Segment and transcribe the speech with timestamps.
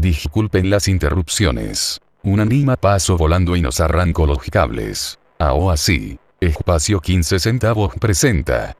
[0.00, 2.00] Disculpen las interrupciones.
[2.22, 5.18] Un anima pasó volando y nos arrancó los cables.
[5.40, 6.20] Ahora sí.
[6.40, 8.76] Espacio 15 centavos presenta.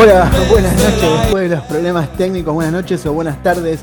[0.00, 1.20] Hola, buenas noches.
[1.22, 3.80] Después de los problemas técnicos, buenas noches o buenas tardes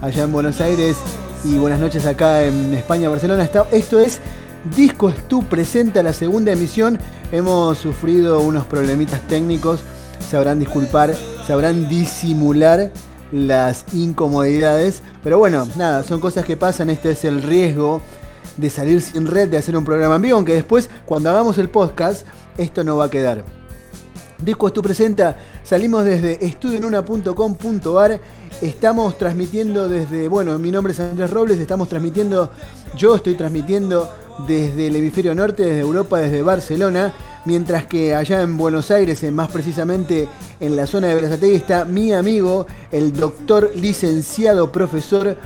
[0.00, 0.96] allá en Buenos Aires
[1.44, 3.46] y buenas noches acá en España, Barcelona.
[3.70, 4.18] Esto es
[4.74, 6.98] Disco Stu presenta la segunda emisión.
[7.32, 9.80] Hemos sufrido unos problemitas técnicos.
[10.30, 11.14] Sabrán disculpar,
[11.46, 12.90] sabrán disimular
[13.30, 15.02] las incomodidades.
[15.22, 16.88] Pero bueno, nada, son cosas que pasan.
[16.88, 18.00] Este es el riesgo
[18.56, 21.68] de salir sin red, de hacer un programa en vivo, aunque después, cuando hagamos el
[21.68, 23.57] podcast, esto no va a quedar.
[24.40, 28.20] Disco Estu presenta, salimos desde estudioenuna.com.ar,
[28.62, 32.50] estamos transmitiendo desde, bueno, mi nombre es Andrés Robles, estamos transmitiendo,
[32.96, 34.08] yo estoy transmitiendo
[34.46, 37.12] desde el hemisferio norte, desde Europa, desde Barcelona,
[37.46, 40.28] mientras que allá en Buenos Aires, más precisamente
[40.60, 45.36] en la zona de Berazategui, está mi amigo, el doctor licenciado profesor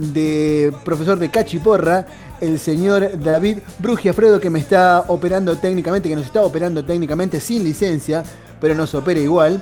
[0.00, 2.06] de profesor de Cachiporra,
[2.40, 7.62] el señor David Brugiafredo, que me está operando técnicamente, que nos está operando técnicamente sin
[7.62, 8.24] licencia,
[8.60, 9.60] pero nos opera igual.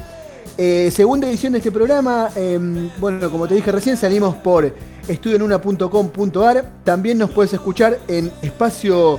[0.56, 2.58] Eh, segunda edición de este programa, eh,
[2.98, 4.72] bueno, como te dije recién, salimos por
[5.06, 6.64] estudioenuna.com.ar.
[6.84, 9.18] También nos puedes escuchar en espacio,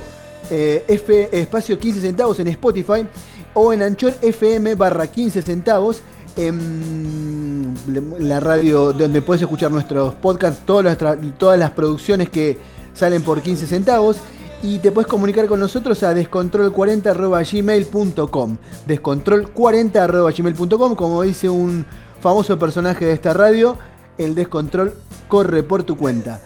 [0.50, 3.06] eh, F, espacio 15 centavos en Spotify
[3.54, 6.02] o en Anchor FM barra 15 centavos
[6.46, 7.74] en
[8.18, 10.98] la radio donde puedes escuchar nuestros podcasts, todas las,
[11.38, 12.58] todas las producciones que
[12.94, 14.16] salen por 15 centavos.
[14.62, 18.56] Y te puedes comunicar con nosotros a descontrol40.gmail.com.
[18.86, 21.86] Descontrol40.gmail.com, como dice un
[22.20, 23.78] famoso personaje de esta radio,
[24.18, 24.92] el descontrol
[25.28, 26.42] corre por tu cuenta.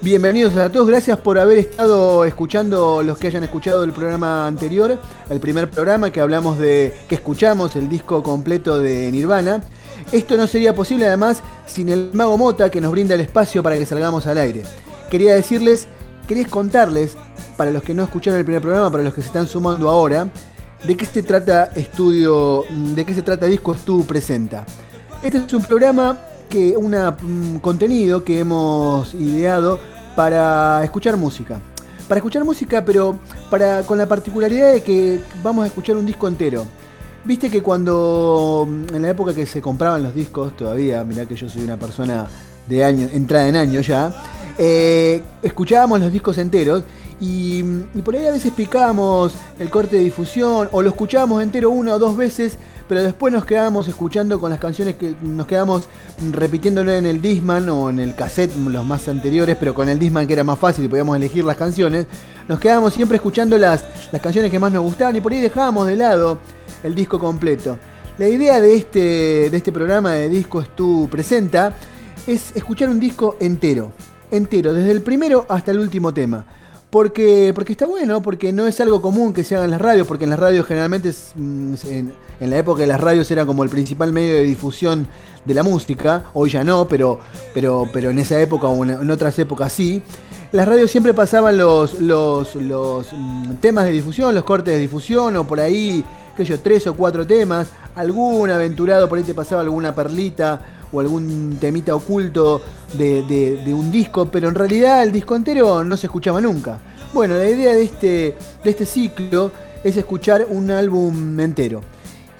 [0.00, 4.96] Bienvenidos a todos, gracias por haber estado escuchando los que hayan escuchado el programa anterior,
[5.28, 9.60] el primer programa que hablamos de, que escuchamos el disco completo de Nirvana.
[10.12, 13.76] Esto no sería posible además sin el mago Mota que nos brinda el espacio para
[13.76, 14.62] que salgamos al aire.
[15.10, 15.88] Quería decirles,
[16.28, 17.16] quería contarles,
[17.56, 20.28] para los que no escucharon el primer programa, para los que se están sumando ahora,
[20.84, 24.64] de qué se trata estudio, de qué se trata Disco Estu presenta.
[25.24, 26.16] Este es un programa
[26.48, 29.78] que un contenido que hemos ideado
[30.16, 31.60] para escuchar música.
[32.08, 33.18] Para escuchar música, pero
[33.50, 36.66] para, con la particularidad de que vamos a escuchar un disco entero.
[37.24, 41.48] Viste que cuando, en la época que se compraban los discos, todavía, mirá que yo
[41.48, 42.26] soy una persona
[42.66, 44.12] de año, entrada en años ya,
[44.56, 46.84] eh, escuchábamos los discos enteros
[47.20, 47.62] y,
[47.94, 51.94] y por ahí a veces picábamos el corte de difusión o lo escuchábamos entero una
[51.94, 52.58] o dos veces,
[52.88, 55.88] pero después nos quedábamos escuchando con las canciones que nos quedamos
[56.32, 60.26] repitiéndolo en el Disman o en el cassette, los más anteriores, pero con el Disman
[60.26, 62.06] que era más fácil y podíamos elegir las canciones,
[62.48, 63.84] nos quedábamos siempre escuchando las,
[64.22, 66.38] canciones que más nos gustaban y por ahí dejábamos de lado
[66.82, 67.78] el disco completo.
[68.16, 71.74] La idea de este, de este programa de Disco Tú Presenta
[72.26, 73.92] es escuchar un disco entero,
[74.30, 76.44] entero, desde el primero hasta el último tema.
[76.90, 80.06] Porque, porque está bueno, porque no es algo común que se haga en las radios,
[80.06, 81.74] porque en las radios generalmente, mm,
[82.40, 85.06] en, la época de las radios era como el principal medio de difusión
[85.44, 87.20] de la música, hoy ya no, pero,
[87.54, 90.02] pero, pero en esa época o en, otras épocas sí.
[90.52, 95.36] Las radios siempre pasaban los, los, los mm, temas de difusión, los cortes de difusión,
[95.36, 96.04] o por ahí,
[96.36, 100.60] qué sé tres o cuatro temas, algún aventurado por ahí te pasaba alguna perlita
[100.90, 102.62] o algún temita oculto
[102.94, 106.78] de, de- de un disco, pero en realidad el disco entero no se escuchaba nunca.
[107.12, 109.50] Bueno, la idea de este, de este ciclo
[109.84, 111.82] es escuchar un álbum entero.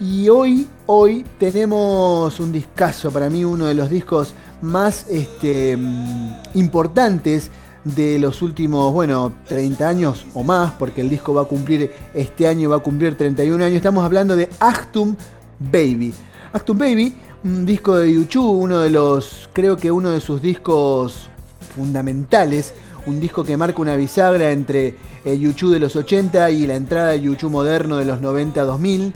[0.00, 4.32] Y hoy, hoy tenemos un discazo, para mí uno de los discos
[4.62, 7.50] más este, mm, importantes
[7.82, 12.46] de los últimos, bueno, 30 años o más, porque el disco va a cumplir, este
[12.46, 13.76] año va a cumplir 31 años.
[13.78, 15.16] Estamos hablando de Actum
[15.58, 16.14] Baby.
[16.52, 21.28] Actum Baby, un disco de YouTube, uno de los, creo que uno de sus discos
[21.74, 22.72] fundamentales,
[23.06, 27.08] un disco que marca una bisagra entre el YouTube de los 80 y la entrada
[27.10, 29.12] de YouTube moderno de los 90-2000.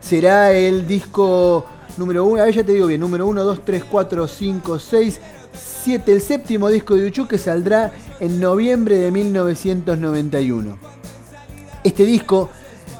[0.00, 1.66] Será el disco
[1.96, 5.20] número uno, a ver, ya te digo bien, número 1, 2, 3, 4, 5, 6,
[5.84, 10.78] 7, el séptimo disco de YouTube que saldrá en noviembre de 1991.
[11.84, 12.50] Este disco,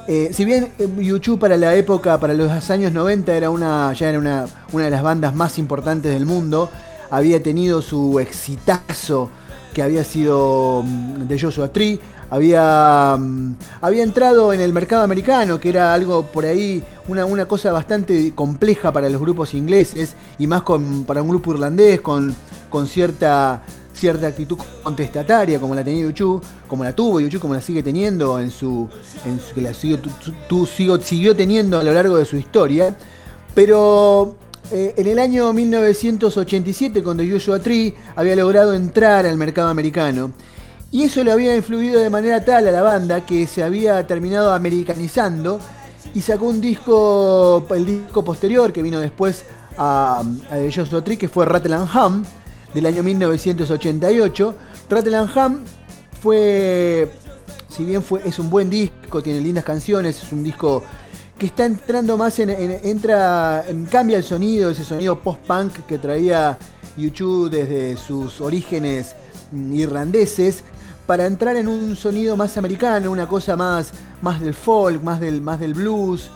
[0.07, 4.09] eh, si bien eh, YouTube para la época, para los años 90, era una, ya
[4.09, 6.69] era una, una de las bandas más importantes del mundo,
[7.09, 9.29] había tenido su exitazo
[9.73, 11.99] que había sido mm, de Joshua Tree,
[12.31, 17.45] había, mm, había entrado en el mercado americano, que era algo por ahí, una, una
[17.45, 20.63] cosa bastante compleja para los grupos ingleses y más
[21.05, 22.33] para un grupo irlandés con,
[22.69, 23.61] con cierta,
[23.93, 28.39] cierta actitud contestataria como la tenía Yuchu, como la tuvo Yuchu, como la sigue teniendo
[28.39, 28.87] en su,
[29.25, 29.99] en su que la siguió,
[30.47, 32.95] tu, siguió teniendo a lo largo de su historia.
[33.53, 34.37] Pero
[34.71, 40.31] eh, en el año 1987, cuando Joshua Tree había logrado entrar al mercado americano,
[40.91, 44.53] y eso le había influido de manera tal a la banda que se había terminado
[44.53, 45.59] americanizando
[46.13, 49.45] y sacó un disco, el disco posterior que vino después
[49.77, 52.23] a, a Joshua Tree, que fue Rattle and Hum,
[52.73, 54.55] del año 1988.
[54.89, 55.59] Rattle and Hum
[56.21, 57.09] fue,
[57.69, 60.83] si bien fue, es un buen disco, tiene lindas canciones, es un disco
[61.37, 66.57] que está entrando más en, entra, en, cambia el sonido, ese sonido post-punk que traía
[66.97, 69.15] YouTube desde sus orígenes
[69.51, 70.63] mm, irlandeses,
[71.05, 75.41] para entrar en un sonido más americano, una cosa más, más del folk, más del,
[75.41, 76.29] más del blues,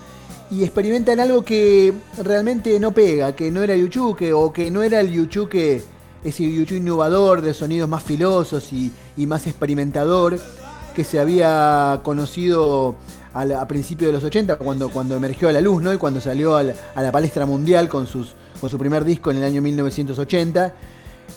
[0.52, 5.00] y experimentan algo que realmente no pega, que no era YouTube, o que no era
[5.00, 5.84] el YouTube que
[6.24, 10.40] ese YouTube innovador de sonidos más filosos y, y más experimentador
[10.96, 12.96] que se había conocido
[13.36, 15.94] a, principios de los 80, cuando, cuando emergió a la luz, ¿no?
[15.94, 19.44] Y cuando salió a la, palestra mundial con, sus, con su primer disco en el
[19.44, 20.74] año 1980.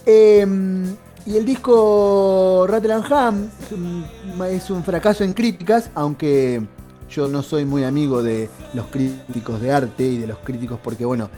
[0.07, 6.63] Em, y el disco Rattle Ham mm, es un fracaso en críticas, aunque
[7.11, 11.05] yo no soy muy amigo de los críticos de arte y de los críticos porque,
[11.05, 11.31] bueno,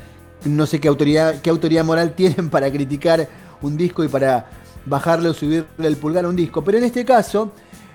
[0.45, 3.29] no sé qué autoridad, qué autoridad moral tienen para criticar
[3.63, 4.47] un disco y para
[4.87, 6.65] bajarle o subirle el pulgar a un disco.
[6.65, 7.53] Pero en este caso,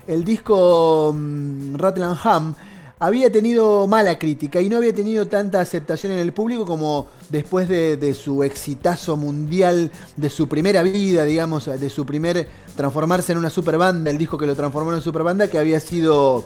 [0.07, 1.75] el disco um,
[2.23, 2.55] Ham
[2.99, 7.67] había tenido mala crítica y no había tenido tanta aceptación en el público como después
[7.67, 13.49] de, su exitazo mundial, de su primera vida, digamos, de su primer transformarse en una
[13.49, 16.45] super banda, el disco que lo transformó en una super banda que había sido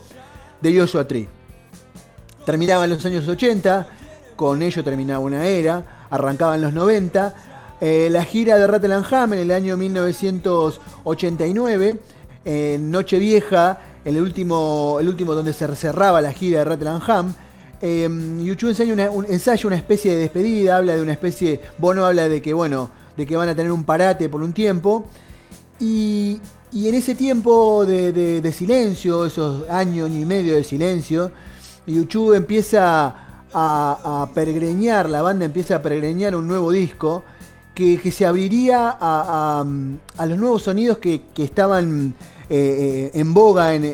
[0.61, 1.27] de Joshua Tree.
[2.45, 3.87] Terminaba en los años 80,
[4.35, 7.35] con ello terminaba una era, arrancaba en los 90.
[7.81, 11.99] Eh, la gira de Rattle en el año 1989
[12.45, 13.77] en Nochevieja, en
[14.15, 17.33] el último, el último donde se cerraba la gira de Rattle Ham,
[17.81, 22.27] eh, enseña una, un, ensaya una especie de despedida, habla de una especie, Bono habla
[22.27, 25.05] de que, bueno, de que van a tener un parate por un tiempo,
[25.79, 26.41] y,
[26.73, 31.31] en ese tiempo de, silencio, esos años y medio de silencio,
[31.87, 33.15] YouTube empieza
[33.53, 37.23] a, a peregreñar, la banda empieza a peregreñar un nuevo disco,
[37.79, 39.63] que, se abriría a,
[40.25, 42.13] los nuevos sonidos que, estaban
[42.51, 43.85] eh, eh, en boga en,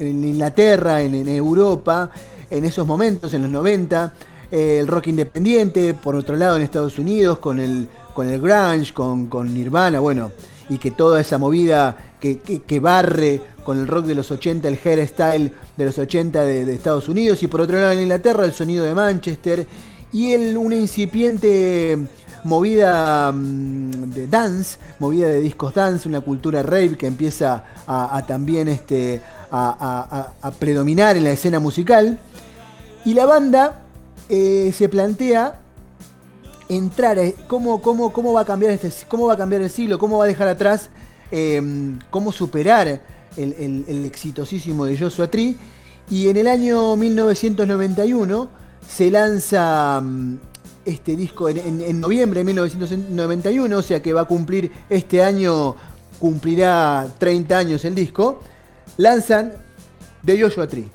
[0.00, 2.10] Inglaterra, en, Europa,
[2.48, 4.14] en esos momentos, en los 90.
[4.50, 8.94] Eh, el rock independiente, por otro lado en Estados Unidos, con el, con el grunge,
[8.94, 10.32] con, Nirvana, bueno,
[10.70, 15.52] y que toda esa movida que, barre con el rock de los 80, el hairstyle
[15.76, 18.94] de los 80 de, Estados Unidos, y por otro lado en Inglaterra el sonido de
[18.94, 19.66] Manchester,
[20.14, 21.98] y el, una incipiente
[22.48, 28.68] movida mm, de dance, movida de discos dance, una cultura rave que empieza a, también
[28.68, 32.18] este, a, predominar en la escena musical.
[33.04, 33.82] Y la banda
[34.28, 35.60] eh, se plantea
[36.68, 39.98] entrar, eh, cómo, cómo, cómo, va a cambiar este, cómo va a cambiar el siglo,
[39.98, 40.90] cómo va a dejar atrás,
[41.30, 43.00] em, cómo superar
[43.36, 45.56] el, el, exitosísimo de Joshua Tree.
[46.10, 48.48] Y en el año 1991
[48.88, 50.36] se lanza mm,
[50.88, 55.76] este disco en, noviembre de 1991, o sea que va a cumplir este año,
[56.18, 58.40] cumplirá 30 años el disco,
[58.96, 59.52] lanzan
[60.24, 60.88] The Joshua Tree.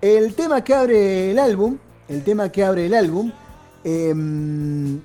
[0.00, 1.76] El tema que abre el álbum,
[2.08, 3.30] el tema que abre el álbum,
[3.84, 5.00] em,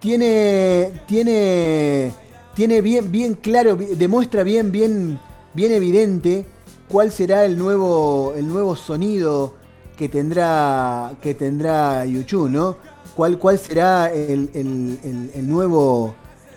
[0.00, 2.12] tiene, tiene,
[2.54, 5.18] tiene bien, bien claro, demuestra bien, bien,
[5.54, 6.46] bien evidente
[6.88, 9.54] cuál será el nuevo, el nuevo sonido
[9.96, 12.93] que tendrá, que tendrá YouTube, ¿no?
[13.14, 14.48] Cuál, cuál será el,
[15.42, 16.14] nuevo,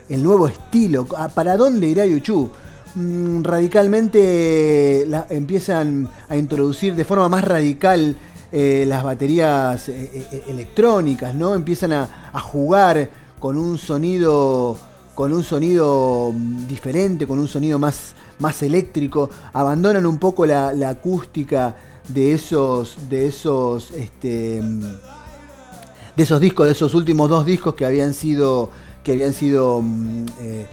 [0.10, 2.52] el nuevo estilo, ah, para dónde irá YouTube.
[2.96, 8.16] Mm, radicalmente empiezan a introducir de forma más radical
[8.52, 11.54] eh, las baterías eh, eh, electrónicas, ¿no?
[11.54, 12.08] Empiezan a,
[12.40, 13.10] jugar
[13.40, 14.78] con un sonido
[15.14, 20.70] con un sonido mm, diferente, con un sonido más, más eléctrico, abandonan un poco la,
[20.88, 21.76] acústica
[22.08, 24.84] de esos, de esos este, mm,
[26.18, 28.72] de esos discos, de esos últimos dos discos que habían sido,
[29.04, 30.66] que habían sido mm, eh,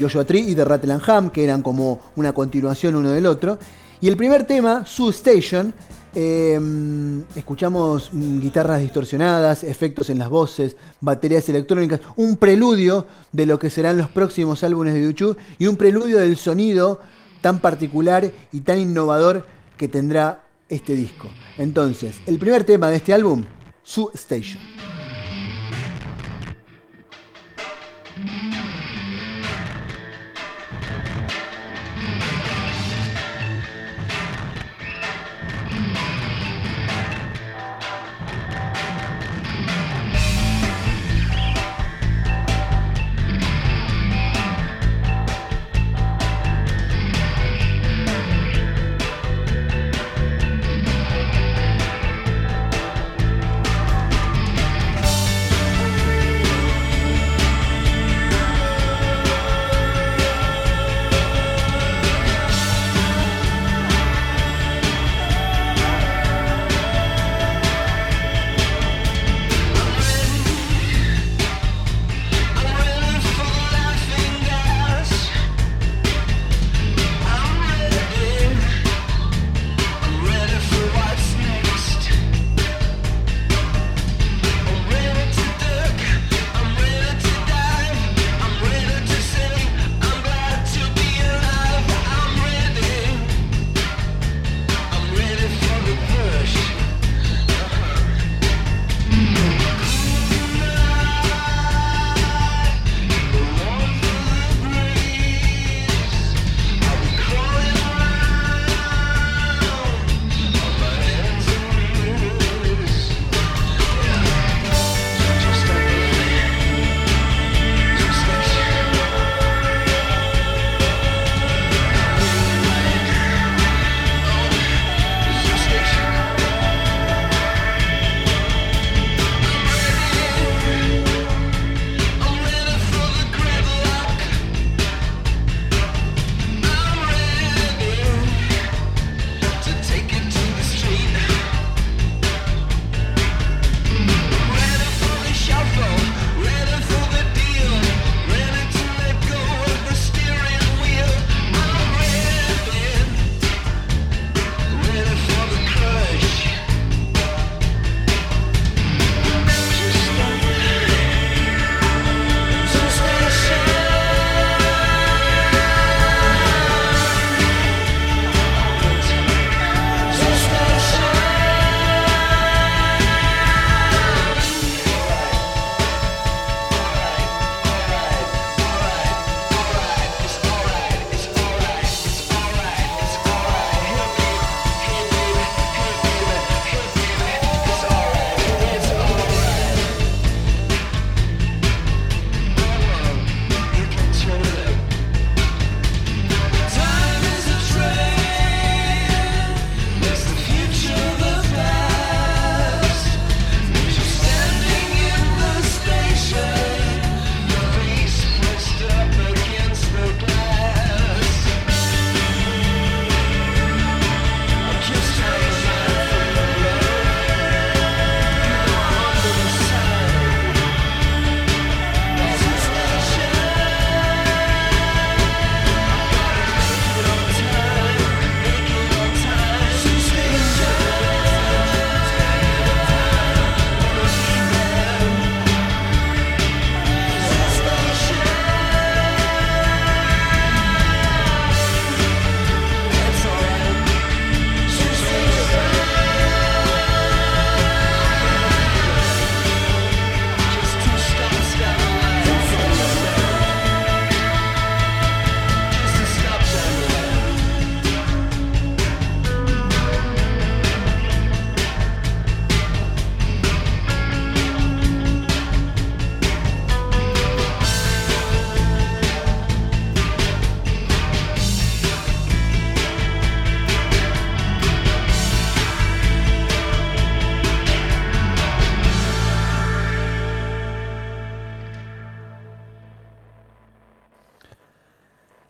[0.00, 3.58] Joshua Tree y The Rattle Ham, que eran como una continuación uno del otro.
[4.00, 5.74] Y el primer tema, Su Station,
[6.14, 6.58] eh,
[7.34, 13.68] escuchamos mm, guitarras distorsionadas, efectos en las voces, baterías electrónicas, un preludio de lo que
[13.68, 17.02] serán los próximos álbumes de YouTube y un preludio del sonido
[17.42, 19.44] tan particular y tan innovador
[19.76, 21.28] que tendrá este disco.
[21.58, 23.44] Entonces, el primer tema de este álbum,
[23.86, 24.58] Su Station.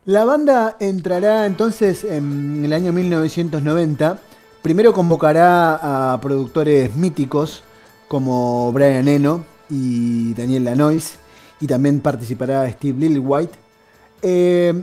[0.06, 4.20] La banda entrará entonces en el año 1990.
[4.62, 7.64] Primero convocará a productores míticos
[8.06, 11.18] como Brian Eno y Daniel Lanois.
[11.58, 13.58] Y también participará Steve Lillywhite.
[14.22, 14.80] Eh,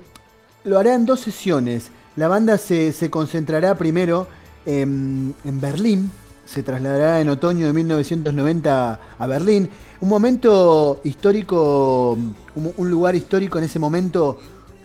[0.66, 1.90] lo hará en dos sesiones.
[2.18, 4.28] La banda se, se concentrará primero
[4.66, 6.12] en, en Berlín,
[6.46, 9.70] se trasladará en otoño de 1990 a Berlín,
[10.02, 12.18] un momento histórico,
[12.56, 14.38] un, un lugar histórico en ese momento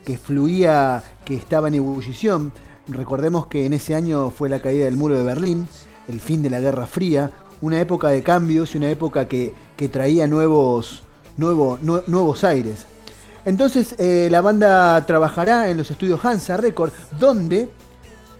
[0.09, 2.50] que fluía, que estaba en ebullición.
[2.88, 5.69] Recordemos que en ese año fue la caída del muro de Berlín,
[6.09, 9.91] el fin de la Guerra Fría, una época de cambios y una época que, que
[9.91, 11.03] traía nuevos,
[11.37, 12.87] nuevo- nue- nuevos aires.
[13.45, 17.69] Entonces eh, la banda trabajará en los estudios Hansa Record, donde,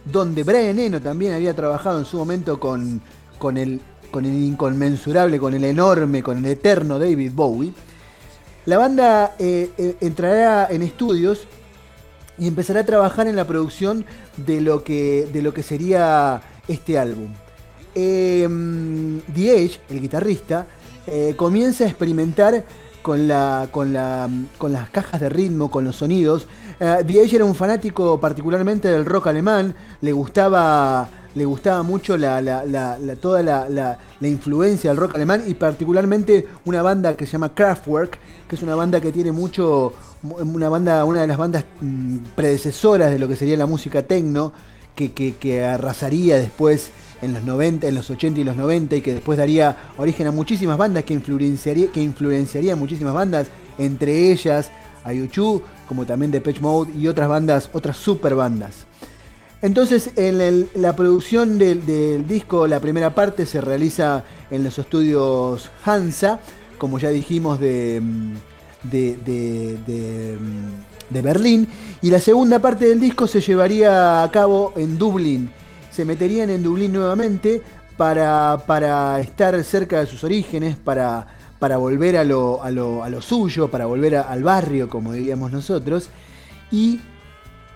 [0.07, 3.03] donde Brian Eno también había trabajado en su momento con,
[3.39, 3.79] con, el,
[4.11, 7.75] con el inconmensurable, con el enorme, con el eterno David Bowie.
[8.65, 11.47] La banda eh, eh, entrará en estudios
[12.39, 14.05] y empezará a trabajar en la producción
[14.37, 17.33] de lo que, de lo que sería este álbum.
[17.95, 18.47] Eh,
[19.35, 20.67] The el guitarrista,
[21.07, 22.65] eh, comienza a experimentar
[23.03, 24.29] con, la, con, la,
[24.59, 26.47] con las cajas de ritmo, con los sonidos.
[26.81, 32.65] Edge era un fanático particularmente del rock alemán, le gustaba, le gustaba mucho la, la-
[32.65, 38.19] la- toda la influencia del rock alemán y particularmente una banda que se llama Kraftwerk,
[38.47, 43.11] que es una banda que tiene mucho, una banda, una de las bandas mm, predecesoras
[43.11, 44.53] de lo que sería la música techno,
[44.95, 46.91] que, que- arrasaría después
[47.23, 50.33] en los 90, en los 80 y los 90 y que después daría origen a
[50.33, 53.47] muchísimas bandas que influenciaría, que influenciaría muchísimas bandas,
[53.79, 54.71] entre ellas
[55.05, 58.87] a YouTube, como también Depeche Mode y otras bandas, otras super bandas.
[59.63, 65.71] Entonces, en la producción del, del disco, la primera parte se realiza en los estudios
[65.85, 66.39] Hansa,
[66.79, 68.35] como ya dijimos, de, mm,
[68.83, 71.69] de, de- de, mm, de Berlín,
[72.03, 75.51] y la segunda parte del disco se llevaría a cabo en Dublín.
[75.91, 77.63] Se meterían en Dublín nuevamente
[77.97, 81.27] para, para estar cerca de sus orígenes, para,
[81.59, 85.51] para volver a lo, a lo- a lo suyo, para volver al barrio, como diríamos
[85.51, 86.11] nosotros,
[86.71, 87.01] y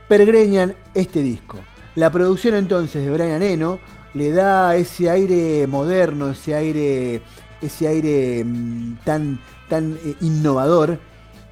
[0.08, 1.58] pergreñan este disco.
[1.94, 3.78] La producción entonces de Brian Eno
[4.14, 7.22] le da ese aire moderno, ese aire,
[7.60, 10.98] ese aire mm, tan, tan eh, innovador.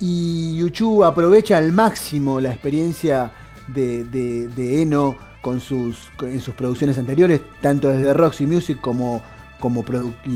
[0.00, 3.32] Y YouTube aprovecha al máximo la experiencia
[3.68, 9.22] de, de- Eno con sus, en sus producciones anteriores, tanto desde Roxy Music como,
[9.58, 9.84] como,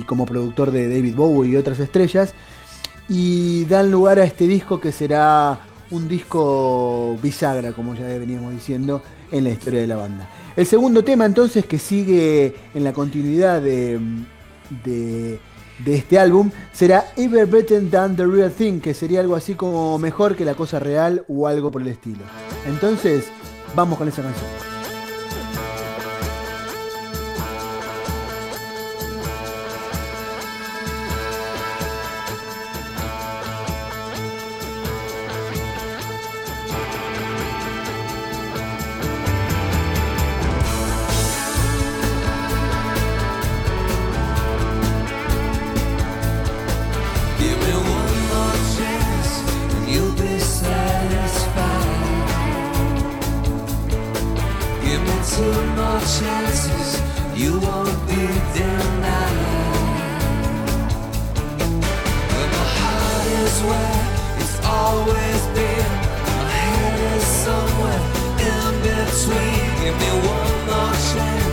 [0.06, 2.34] como productor de David Bowie y otras estrellas
[3.08, 5.58] y dan lugar a este disco que será
[5.90, 10.28] un disco bisagra, como ya veníamos diciendo, en la historia de la banda.
[10.56, 15.38] El segundo tema entonces que sigue en la continuidad de-
[15.78, 19.98] de este álbum será Ever Better Than the Real Thing, que sería algo así como
[19.98, 22.24] mejor que la cosa real o algo por el estilo.
[22.66, 23.26] Entonces,
[23.74, 24.73] vamos con esa canción.
[69.14, 69.74] Between.
[69.84, 71.43] Give me one more chance,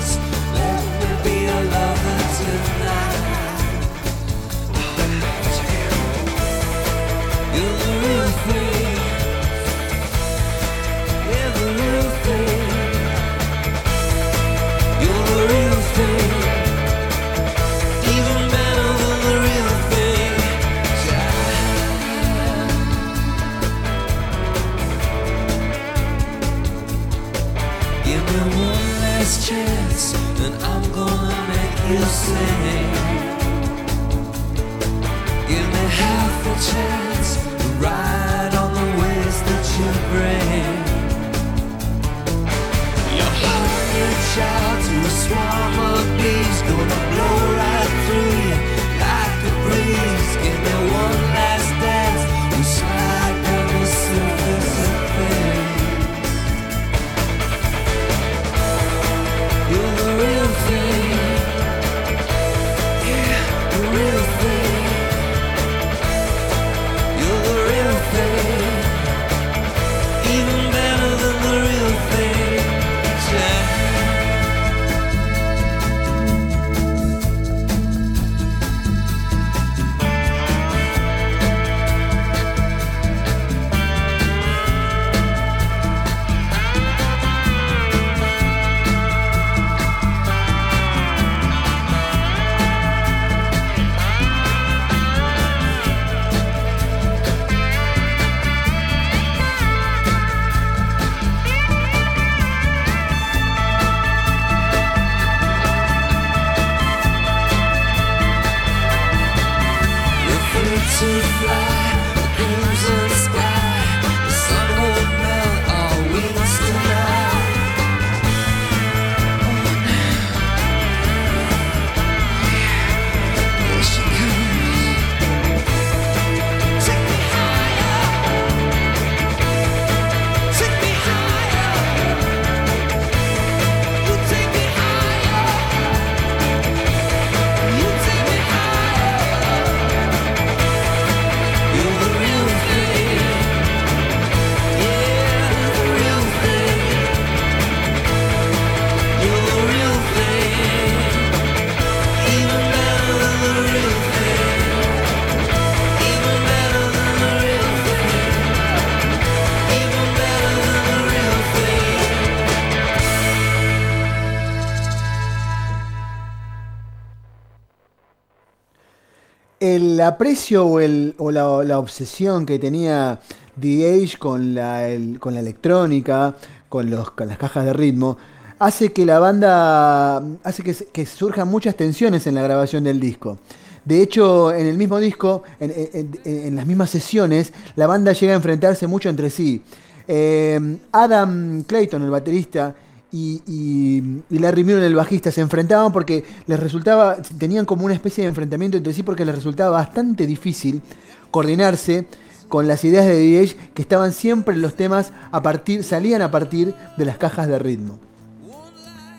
[170.04, 173.20] aprecio o, la, obsesión que tenía
[173.60, 176.36] The Age con la, electrónica,
[176.70, 178.18] con, los, con las cajas de ritmo,
[178.60, 183.40] hace que la banda, hace que, surjan muchas tensiones en la grabación del disco.
[183.84, 188.86] De hecho, en el mismo disco, en las mismas sesiones, la banda llega a enfrentarse
[188.86, 189.64] mucho entre sí.
[190.08, 192.76] Eh, Adam Clayton, el baterista,
[193.12, 197.94] y, y- y Larry Mullen, el bajista, se enfrentaban porque les resultaba, tenían como una
[197.94, 200.82] especie de enfrentamiento entre sí porque les resultaba bastante difícil
[201.30, 202.08] coordinarse
[202.48, 206.32] con las ideas de DH que estaban siempre en los temas a partir, salían a
[206.32, 208.00] partir de las cajas de ritmo.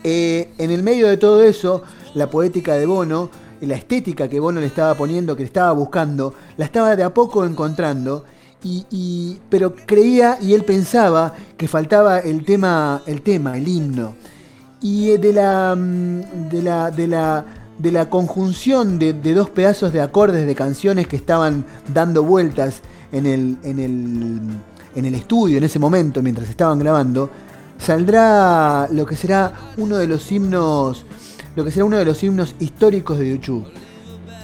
[0.03, 3.29] Eh, en el medio de todo eso, la poética de Bono,
[3.61, 7.13] la estética que Bono le estaba poniendo, que le estaba buscando, la estaba de a
[7.13, 8.25] poco encontrando,
[8.63, 14.15] y, y- pero creía y él pensaba que faltaba el tema, el tema, el himno.
[14.81, 17.45] Y eh, de la, mm, de la, de la,
[17.77, 23.25] de la conjunción de, dos pedazos de acordes de canciones que estaban dando vueltas en
[23.25, 24.41] el, en, el,
[24.95, 27.29] en el estudio en ese momento, mientras estaban grabando,
[27.79, 31.05] saldrá lo que será uno de los himnos,
[31.55, 33.65] lo que será uno de los himnos históricos de YouTube.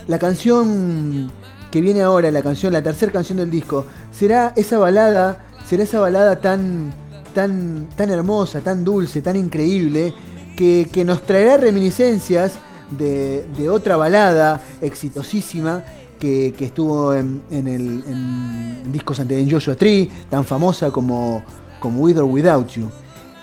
[0.07, 1.31] La canción
[1.71, 5.99] que viene ahora, la canción, la tercera canción del disco, será esa balada, será esa
[5.99, 6.93] balada tan,
[7.33, 10.13] tan, tan hermosa, tan dulce, tan increíble,
[10.55, 12.53] que, que nos traerá reminiscencias
[12.91, 15.83] de, de otra balada exitosísima
[16.19, 21.43] que, que estuvo en, en el, en discos en Joshua Tree, tan famosa como,
[21.79, 22.89] como With or Without You.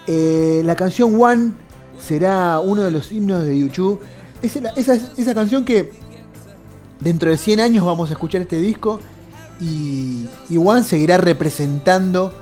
[0.06, 1.52] Eh, la canción One
[1.98, 4.00] será uno de los himnos de YouTube.
[4.42, 5.90] Es esa, esa canción que
[7.00, 9.00] dentro de 100 años vamos a escuchar este disco
[9.60, 12.32] y, y One seguirá representando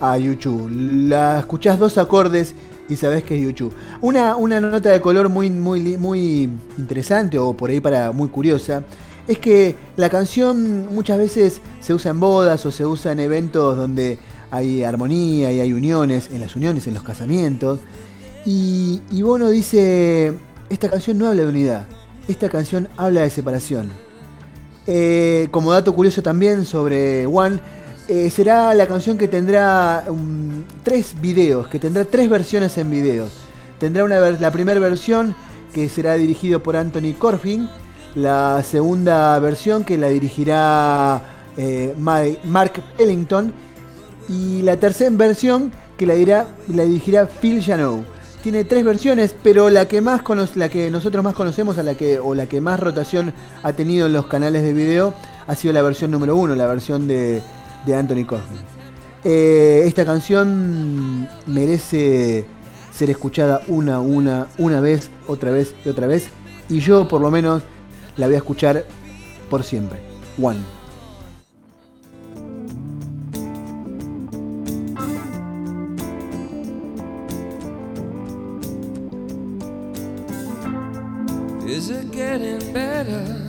[0.00, 0.70] a YouTube.
[0.70, 2.54] La escuchás dos acordes
[2.88, 3.74] y sabés que es YouTube.
[4.00, 6.48] Una, una nota de color muy, muy, muy
[6.78, 8.82] interesante o por ahí para muy curiosa
[9.26, 13.76] es que la canción muchas veces se usa en bodas o se usa en eventos
[13.76, 14.18] donde
[14.50, 17.80] hay armonía y hay uniones, en las uniones, en los casamientos.
[18.44, 20.34] Y, y Bono dice,
[20.70, 21.86] esta canción no habla de unidad,
[22.28, 24.05] esta canción habla de separación.
[24.86, 27.58] Eh, como dato curioso también sobre One,
[28.08, 33.30] eh, será la canción que tendrá um, tres videos, que tendrá tres versiones en videos.
[33.80, 35.34] Tendrá una la primera versión
[35.74, 37.68] que será dirigido por Anthony Corfin,
[38.14, 41.20] la segunda versión que la dirigirá
[41.56, 43.52] eh, Ma- Mark Ellington
[44.28, 48.04] y la tercera versión que la, dirá- la dirigirá Phil Janow.
[48.46, 50.22] Tiene tres versiones, pero la que más
[50.54, 53.32] la que nosotros más conocemos o la que más rotación
[53.64, 55.14] ha tenido en los canales de video
[55.48, 57.42] ha sido la versión número uno, la versión de,
[57.84, 58.64] de Anthony Kaufman.
[59.24, 62.46] Eh, esta canción merece
[62.92, 66.28] ser escuchada una, una, una vez, otra vez y otra vez.
[66.68, 67.64] Y yo por lo menos
[68.16, 68.84] la voy a escuchar
[69.50, 69.98] por siempre.
[70.40, 70.75] One.
[83.04, 83.45] Better?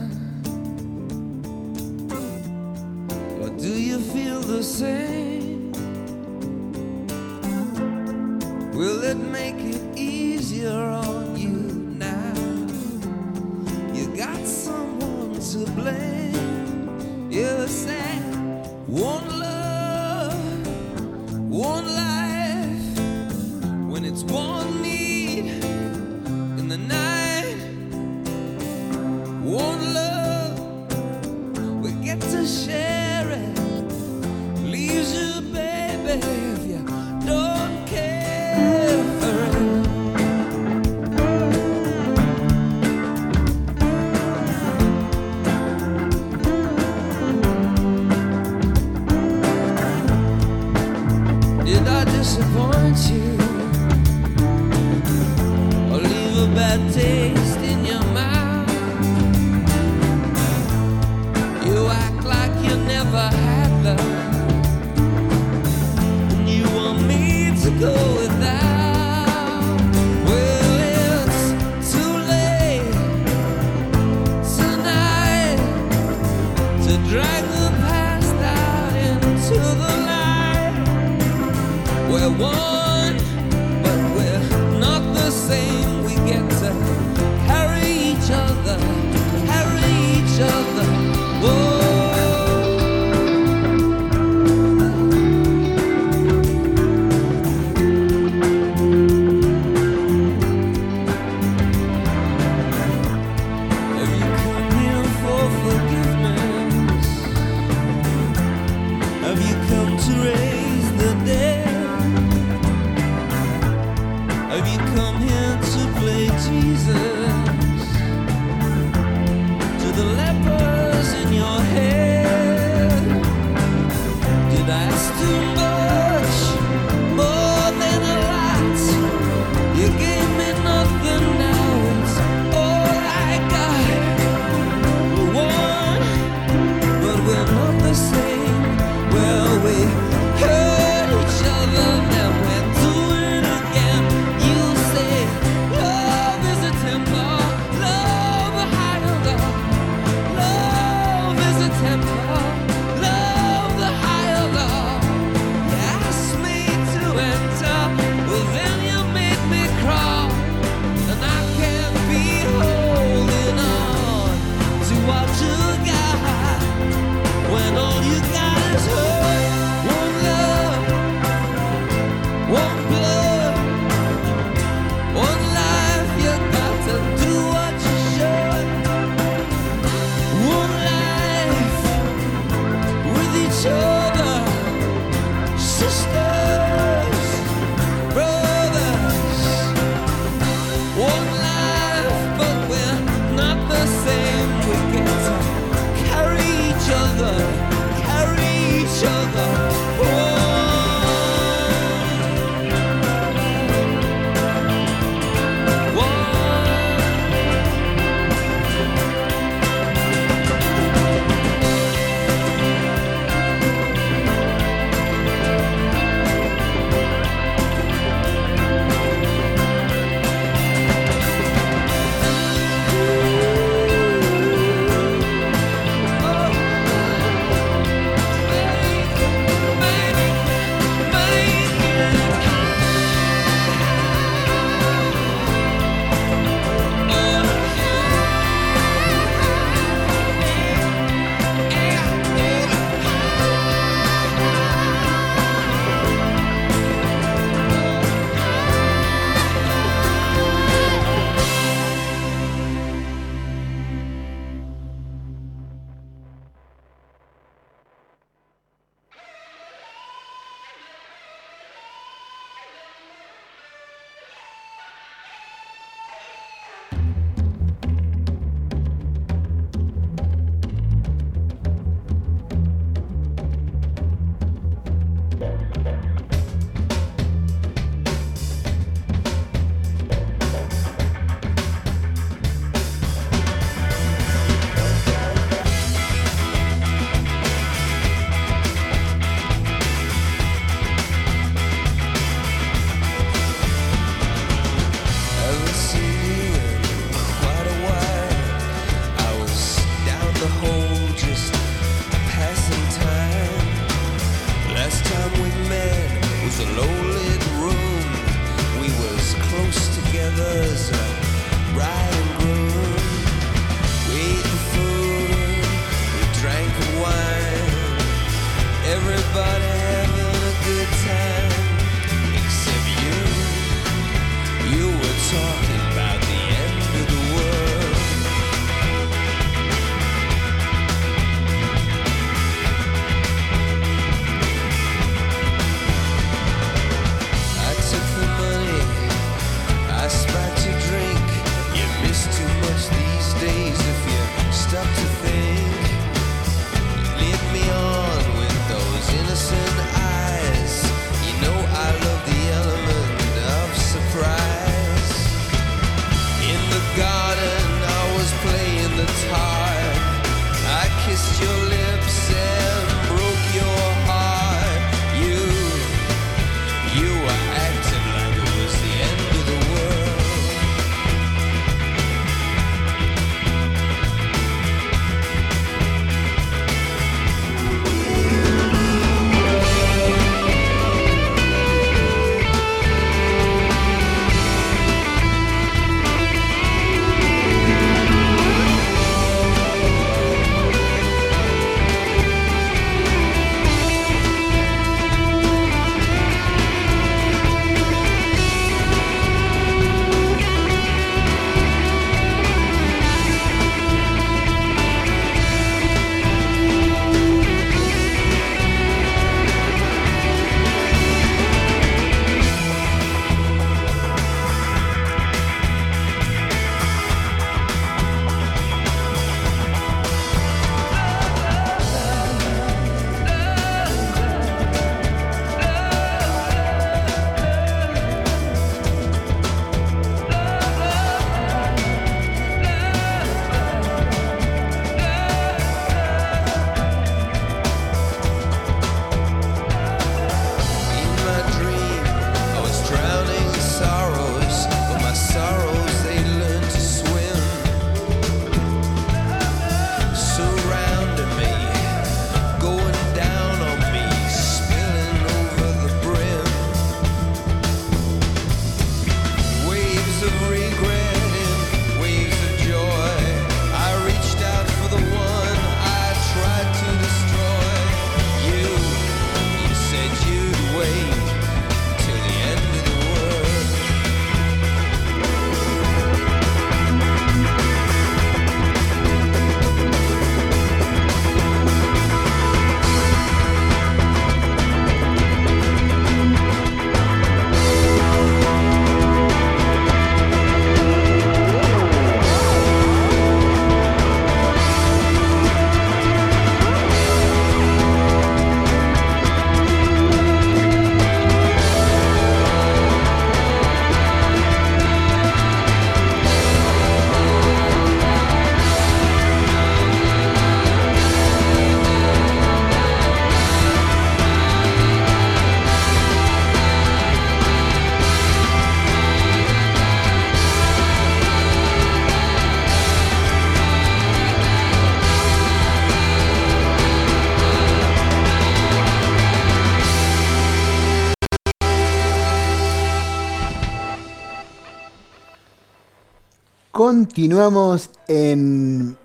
[536.78, 538.96] Continuamos en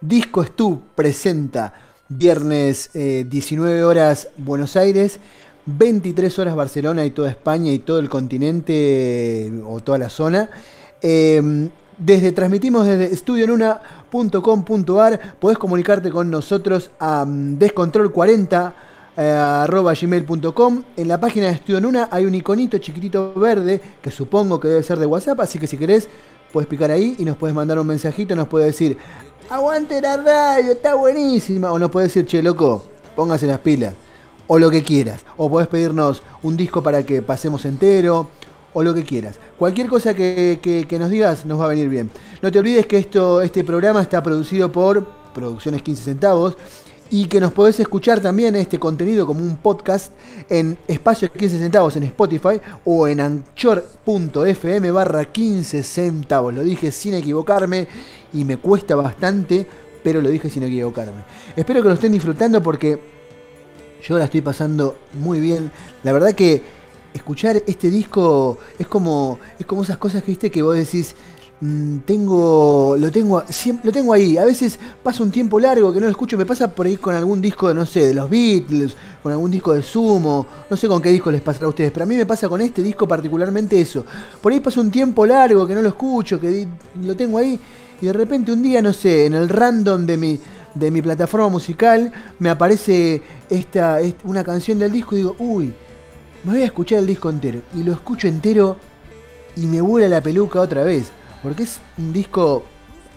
[0.00, 1.74] Disco Stu presenta
[2.08, 5.20] viernes eh, 19 horas Buenos Aires,
[5.66, 10.48] 23 horas Barcelona y toda España y todo el continente eh, o toda la zona.
[11.02, 18.72] Eh, desde transmitimos desde estudionuna.com.ar, podés comunicarte con nosotros a mm, descontrol40
[19.18, 20.84] eh, arroba gmail.com.
[20.96, 24.82] En la página de Estudio Nuna hay un iconito chiquitito verde que supongo que debe
[24.82, 26.08] ser de WhatsApp, así que si querés
[26.52, 28.96] puedes picar ahí y nos puedes mandar un mensajito, nos puede decir,
[29.48, 32.84] aguante la radio, está buenísima, o nos puede decir, che loco,
[33.16, 33.94] póngase las pilas,
[34.46, 38.28] o lo que quieras, o podés pedirnos un disco para que pasemos entero,
[38.72, 39.36] o lo que quieras.
[39.58, 42.10] Cualquier cosa que, que- que nos digas nos va a venir bien.
[42.40, 46.56] No te olvides que esto, este programa está producido por Producciones 15 Centavos
[47.10, 50.12] y que nos podés escuchar también este contenido como un podcast
[50.48, 56.54] en espacio 15 centavos en Spotify o en anchor.fm barra 15 centavos.
[56.54, 57.88] Lo dije sin equivocarme
[58.32, 59.66] y me cuesta bastante,
[60.04, 61.24] pero lo dije sin equivocarme.
[61.56, 63.00] Espero que lo estén disfrutando porque
[64.06, 65.72] yo la estoy pasando muy bien.
[66.04, 66.62] La verdad que
[67.12, 71.16] escuchar este disco es como, es como esas cosas que viste que vos decís,
[71.60, 74.36] mm, tengo, lo tengo, siempre, lo tengo ahí.
[74.38, 76.36] A veces pasa un tiempo largo que no lo escucho.
[76.38, 79.50] Me pasa por ahí con algún disco, de, no sé, de los Beatles, con algún
[79.50, 80.46] disco de Sumo.
[80.68, 82.60] No sé con qué disco les pasará a ustedes, pero a mí me pasa con
[82.60, 84.04] este disco particularmente eso.
[84.40, 86.66] Por ahí pasa un tiempo largo que no lo escucho, que
[87.02, 87.58] lo tengo ahí.
[88.00, 90.40] Y de repente un día, no sé, en el random de mi,
[90.74, 95.72] de mi plataforma musical, me aparece esta, est- una canción del disco y digo, uy,
[96.44, 97.60] me voy a escuchar el disco entero.
[97.74, 98.76] Y lo escucho entero
[99.56, 101.10] y me vuela la peluca otra vez.
[101.42, 102.64] Porque es un disco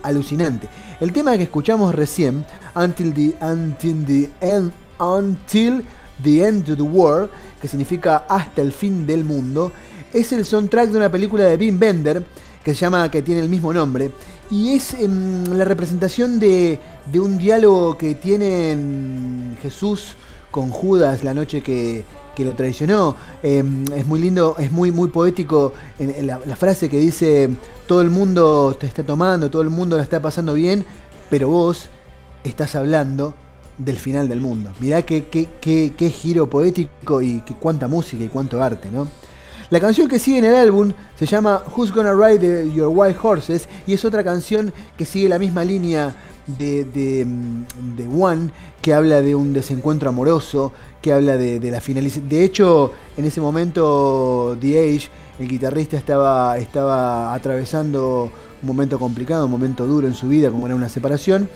[0.01, 0.67] alucinante.
[0.99, 2.45] El tema que escuchamos recién,
[2.76, 5.84] Until the, until the, end, until
[6.24, 7.30] the End of the World,
[7.61, 9.71] que significa hasta el fin del mundo,
[10.13, 12.24] es el soundtrack de una película de Wim Bender
[12.63, 14.11] que se llama, que tiene el mismo nombre.
[14.49, 20.15] Y es em, la representación de, de un diálogo que tienen Jesús
[20.51, 22.05] con Judas la noche que,
[22.36, 23.15] que lo traicionó.
[23.41, 23.63] Eh,
[23.95, 27.49] es muy lindo, es muy, muy poético la frase que dice,
[27.88, 30.86] todo el mundo te está tomando, todo el mundo la está pasando bien,
[31.29, 31.89] pero vos
[32.43, 33.34] estás hablando
[33.77, 34.71] del final del mundo.
[34.79, 39.07] Mirá qué, qué, qué- qué giro poético y qué, cuánta música y cuánto arte, ¿no?
[39.69, 43.67] La canción que sigue en el álbum se llama Who's Gonna Ride Your White Horses
[43.88, 46.15] y es otra canción que sigue la misma línea
[46.45, 52.29] de, de One, que habla de un desencuentro amoroso, que habla de, de la finalización.
[52.29, 55.09] De hecho, en ese momento, The Age,
[55.39, 58.31] el guitarrista, estaba, estaba atravesando
[58.61, 61.49] un momento complicado, un momento duro en su vida, como era una separación.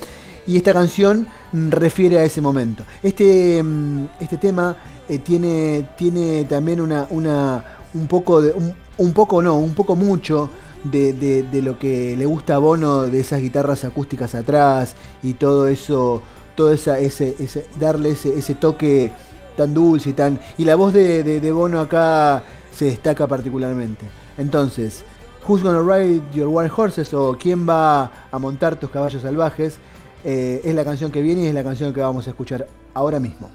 [0.45, 2.83] Y esta canción refiere a ese momento.
[3.03, 4.75] Este, mm, este tema
[5.09, 7.63] eh, tiene, tiene también una, una,
[7.93, 8.53] un poco de.
[8.99, 10.49] Un, poco no, un poco mucho
[10.83, 15.67] de, de- lo que le gusta a Bono, de esas guitarras acústicas atrás y todo
[15.67, 16.21] eso,
[16.55, 17.35] todo esa, ese,
[17.79, 19.11] darle ese, ese toque
[19.55, 20.39] tan dulce y tan.
[20.57, 22.41] Y la voz de- de Bono acá
[22.77, 24.05] se destaca particularmente.
[24.37, 25.03] Entonces,
[25.47, 29.77] Who's Gonna Ride Your Wild Horses o ¿Quién va a montar tus caballos salvajes?
[30.23, 33.19] Eh, es la canción que viene y es la canción que vamos a escuchar ahora
[33.19, 33.49] mismo.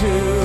[0.00, 0.39] To.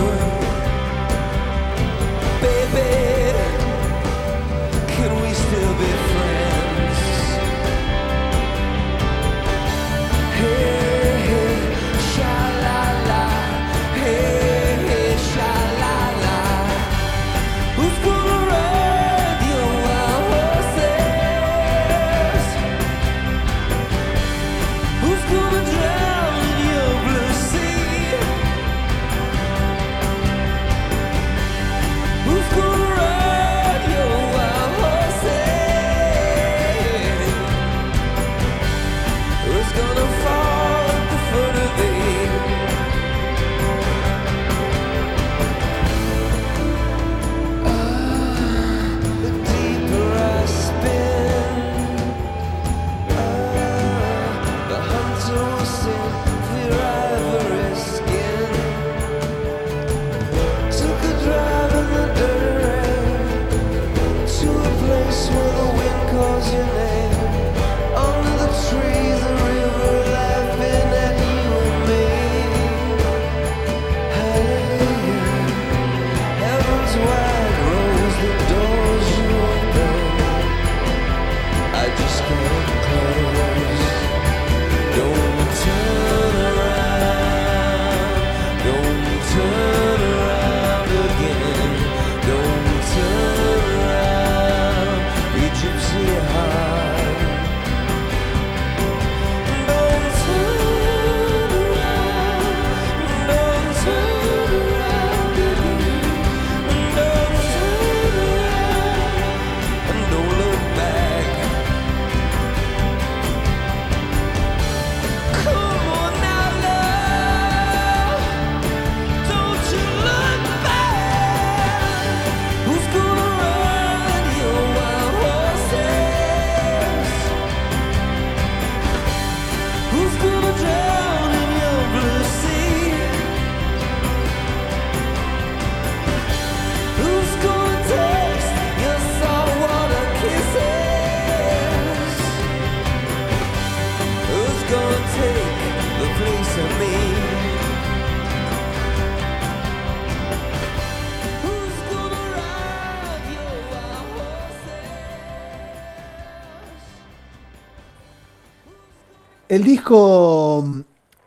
[159.56, 160.66] El disco,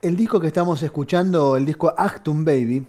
[0.03, 2.87] el disco que estamos escuchando, el disco Actum Baby,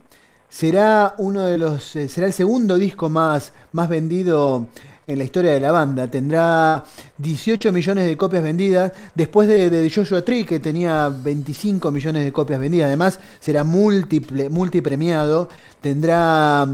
[0.49, 4.67] será uno de los, eh, será el segundo disco más, más vendido
[5.07, 6.11] en la historia de la banda.
[6.11, 6.83] Tendrá
[7.17, 12.33] 18 millones de copias vendidas, después de, de Joshua Tree, que tenía 25 millones de
[12.33, 12.87] copias vendidas.
[12.87, 15.47] Además, será múltiple, multipremiado.
[15.79, 16.67] Tendrá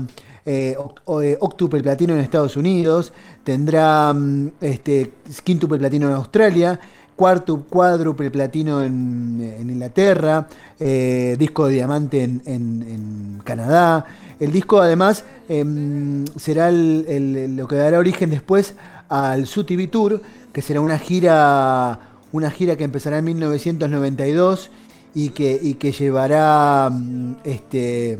[0.44, 0.76] eh,
[1.22, 3.14] eh, octuple platino en Estados Unidos.
[3.44, 5.12] Tendrá mm, este,
[5.44, 6.80] quíntuple platino en Australia.
[7.16, 10.48] Cuarto, cuádruple platino en, en Inglaterra,
[10.80, 14.06] eh, disco de diamante en, en- Canadá.
[14.40, 18.74] El disco además em, será lo que dará origen después
[19.08, 22.00] al Su TV Tour, que será una gira,
[22.32, 24.72] una gira que empezará en 1992
[25.14, 28.18] y que, y que llevará, mm, este,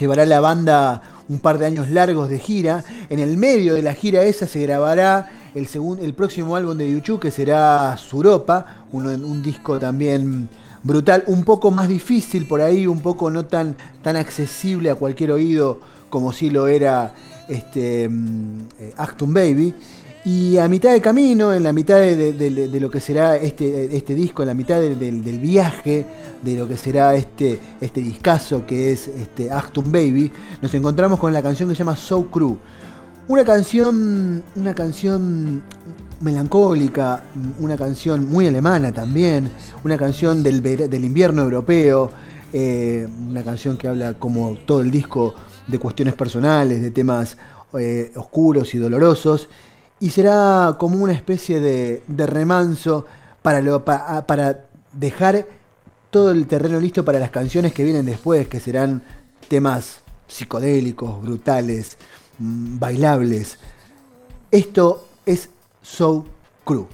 [0.00, 2.84] llevará la banda un par de años largos de gira.
[3.10, 5.68] En el medio de la gira esa se grabará el,
[6.00, 10.48] el próximo álbum de YouTube, que será Suropa, un, disco también
[10.82, 15.32] brutal, un poco más difícil por ahí, un poco no tan, tan accesible a cualquier
[15.32, 15.80] oído
[16.10, 17.14] como si lo era
[17.48, 19.74] este, mm, eh, Actum Baby.
[20.24, 24.42] Y a mitad de camino, en la mitad de, lo que será este, este disco,
[24.42, 26.06] en la mitad de- del- viaje
[26.40, 30.30] de lo que será este, este discazo que es este Actum Baby,
[30.60, 32.56] nos encontramos con la canción que se llama So Crew.
[33.32, 35.62] Una canción, una canción
[36.20, 37.24] melancólica,
[37.60, 39.50] una canción muy alemana también,
[39.82, 42.10] una canción del, del invierno europeo,
[42.52, 45.34] eh, una canción que habla como todo el disco
[45.66, 47.38] de cuestiones personales, de temas
[47.80, 49.48] eh, oscuros y dolorosos,
[49.98, 53.06] y será como una especie de, remanso
[53.40, 55.46] para, para dejar
[56.10, 59.02] todo el terreno listo para las canciones que vienen después, que serán
[59.48, 61.96] temas psicodélicos, brutales,
[62.38, 63.58] bailables.
[64.50, 65.48] Esto es
[65.82, 66.26] So
[66.64, 66.86] Crew.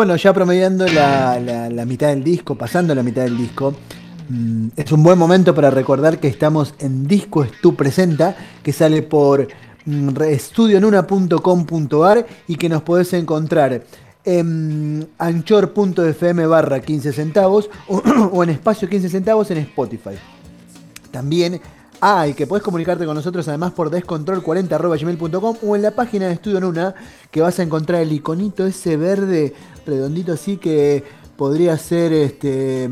[0.00, 3.74] Bueno, ya promediando la, la- mitad del disco, pasando la mitad del disco,
[4.30, 9.02] mm, es un buen momento para recordar que estamos en Disco Estu Presenta, que sale
[9.02, 9.46] por
[9.84, 13.82] mm, estudionuna.com.ar y que nos podés encontrar
[14.24, 17.68] en anchor.fm barra 15 centavos
[18.32, 20.16] o en espacio 15 centavos en Spotify.
[21.10, 21.60] También
[22.00, 26.60] hay que podés comunicarte con nosotros además por descontrol40.gmail.com o en la página de Estudio
[26.60, 26.94] Nuna
[27.30, 29.54] que vas a encontrar el iconito ese verde
[29.86, 31.04] redondito así que
[31.36, 32.88] podría ser este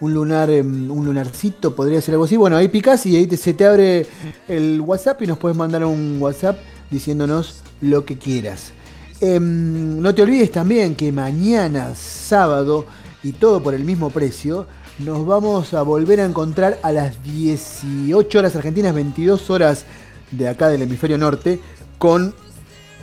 [0.00, 2.36] un lunar mm, un lunarcito, podría ser algo así.
[2.36, 4.06] Bueno, ahí picás y ahí se te abre
[4.48, 6.58] el WhatsApp y nos puedes mandar un WhatsApp
[6.90, 8.72] diciéndonos lo que quieras.
[9.20, 12.86] Em, no te olvides también que mañana, sábado,
[13.22, 14.66] y todo por el mismo precio,
[14.98, 19.84] nos vamos a volver a encontrar a las 18 horas argentinas, 22 horas
[20.30, 21.60] de acá del hemisferio norte,
[21.98, 22.34] con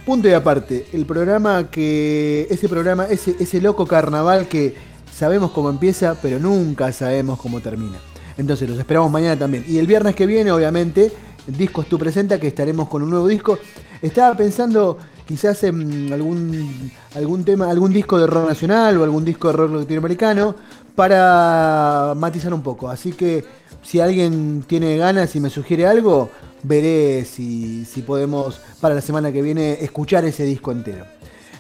[0.06, 4.76] punto y aparte, el programa que, ese programa, ese, ese loco carnaval que
[5.14, 8.00] sabemos cómo empieza, pero nunca sabemos cómo termina.
[8.38, 9.64] Entonces los esperamos mañana también.
[9.68, 11.12] Y el viernes que viene, obviamente,
[11.46, 13.60] Discos Tu Presenta, que estaremos con un nuevo disco.
[14.02, 19.50] Estaba pensando quizás en algún, algún tema, algún disco de rock nacional o algún disco
[19.50, 20.56] de rock latinoamericano
[20.96, 22.90] para matizar un poco.
[22.90, 23.44] Así que
[23.82, 26.30] si alguien tiene ganas y me sugiere algo,
[26.64, 31.06] veré si, si podemos para la semana que viene escuchar ese disco entero.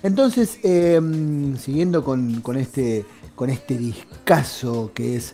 [0.02, 1.00] Entonces, eh,
[1.60, 3.06] siguiendo con, con este,
[3.36, 5.34] con este discazo que es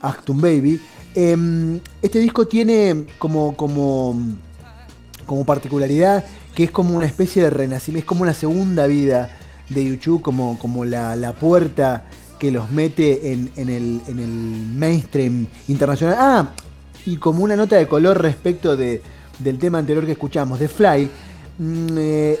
[0.00, 0.80] Actum Baby,
[1.14, 4.20] eh, este disco tiene como, como,
[5.26, 6.24] como particularidad
[6.54, 9.30] que es como una especie de renacimiento, es como una segunda vida
[9.68, 12.04] de YouTube, como, como la, la puerta
[12.38, 14.00] que los mete en, el,
[14.76, 16.16] mainstream internacional.
[16.18, 16.48] Ah,
[17.06, 19.02] y como una nota de color respecto de,
[19.38, 21.10] del tema anterior que escuchamos, de Fly.
[21.58, 22.38] mm, eh,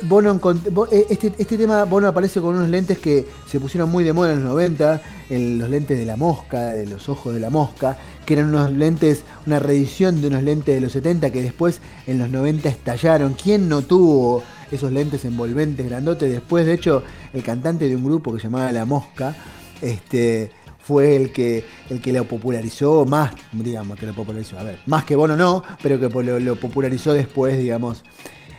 [0.92, 4.32] eh, este, este tema Bono aparece con unos lentes que se pusieron muy de moda
[4.32, 7.96] en los 90, el- los lentes de la mosca, de los ojos de la mosca,
[8.24, 12.18] que eran unos lentes, una reedición de unos lentes de los 70 que después en
[12.18, 13.34] los 90 estallaron.
[13.34, 16.30] ¿Quién no tuvo esos lentes envolventes grandotes?
[16.30, 19.34] Después, de hecho, el cantante de un grupo que se llamaba La Mosca,
[19.82, 20.50] este,
[20.88, 24.58] fue el que, el que lo popularizó más, digamos, que lo popularizó.
[24.58, 26.08] A ver, más que Bono no, pero que
[26.40, 28.02] lo, popularizó después, digamos,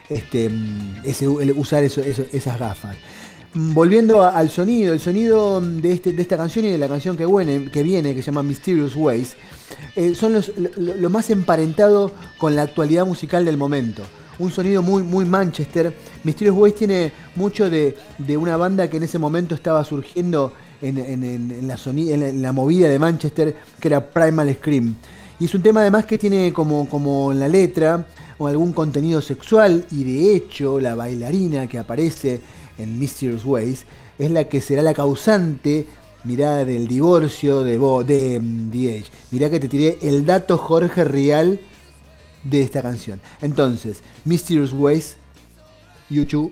[0.10, 0.52] este,
[1.56, 2.96] usar esas gafas.
[3.56, 7.26] Volviendo al sonido, el sonido de, este, de esta canción y de la canción que
[7.82, 9.36] viene, que, se llama Mysterious Ways,
[9.96, 14.04] eh, son los- lo, más emparentado con la actualidad musical del momento.
[14.38, 15.96] Un sonido muy, Manchester.
[16.24, 17.96] Mysterious Ways tiene mucho de
[18.38, 22.88] una banda que en ese momento estaba surgiendo en, en- en- la en la- movida
[22.90, 24.96] de Manchester, que era Primal Scream.
[25.40, 28.06] Y es un tema además que tiene como, como la letra
[28.38, 32.42] o algún contenido sexual y de hecho la bailarina que aparece
[32.78, 33.86] en Mysterious Ways
[34.18, 35.86] es la que será la causante,
[36.26, 39.06] mirá, del divorcio de, Bo, de mm, Age.
[39.32, 41.60] Mirá que te tiré el dato Jorge Real
[42.44, 43.22] de esta canción.
[43.42, 45.16] Entonces, Mysterious Ways,
[46.10, 46.52] YouTube,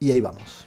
[0.00, 0.61] y ahí vamos.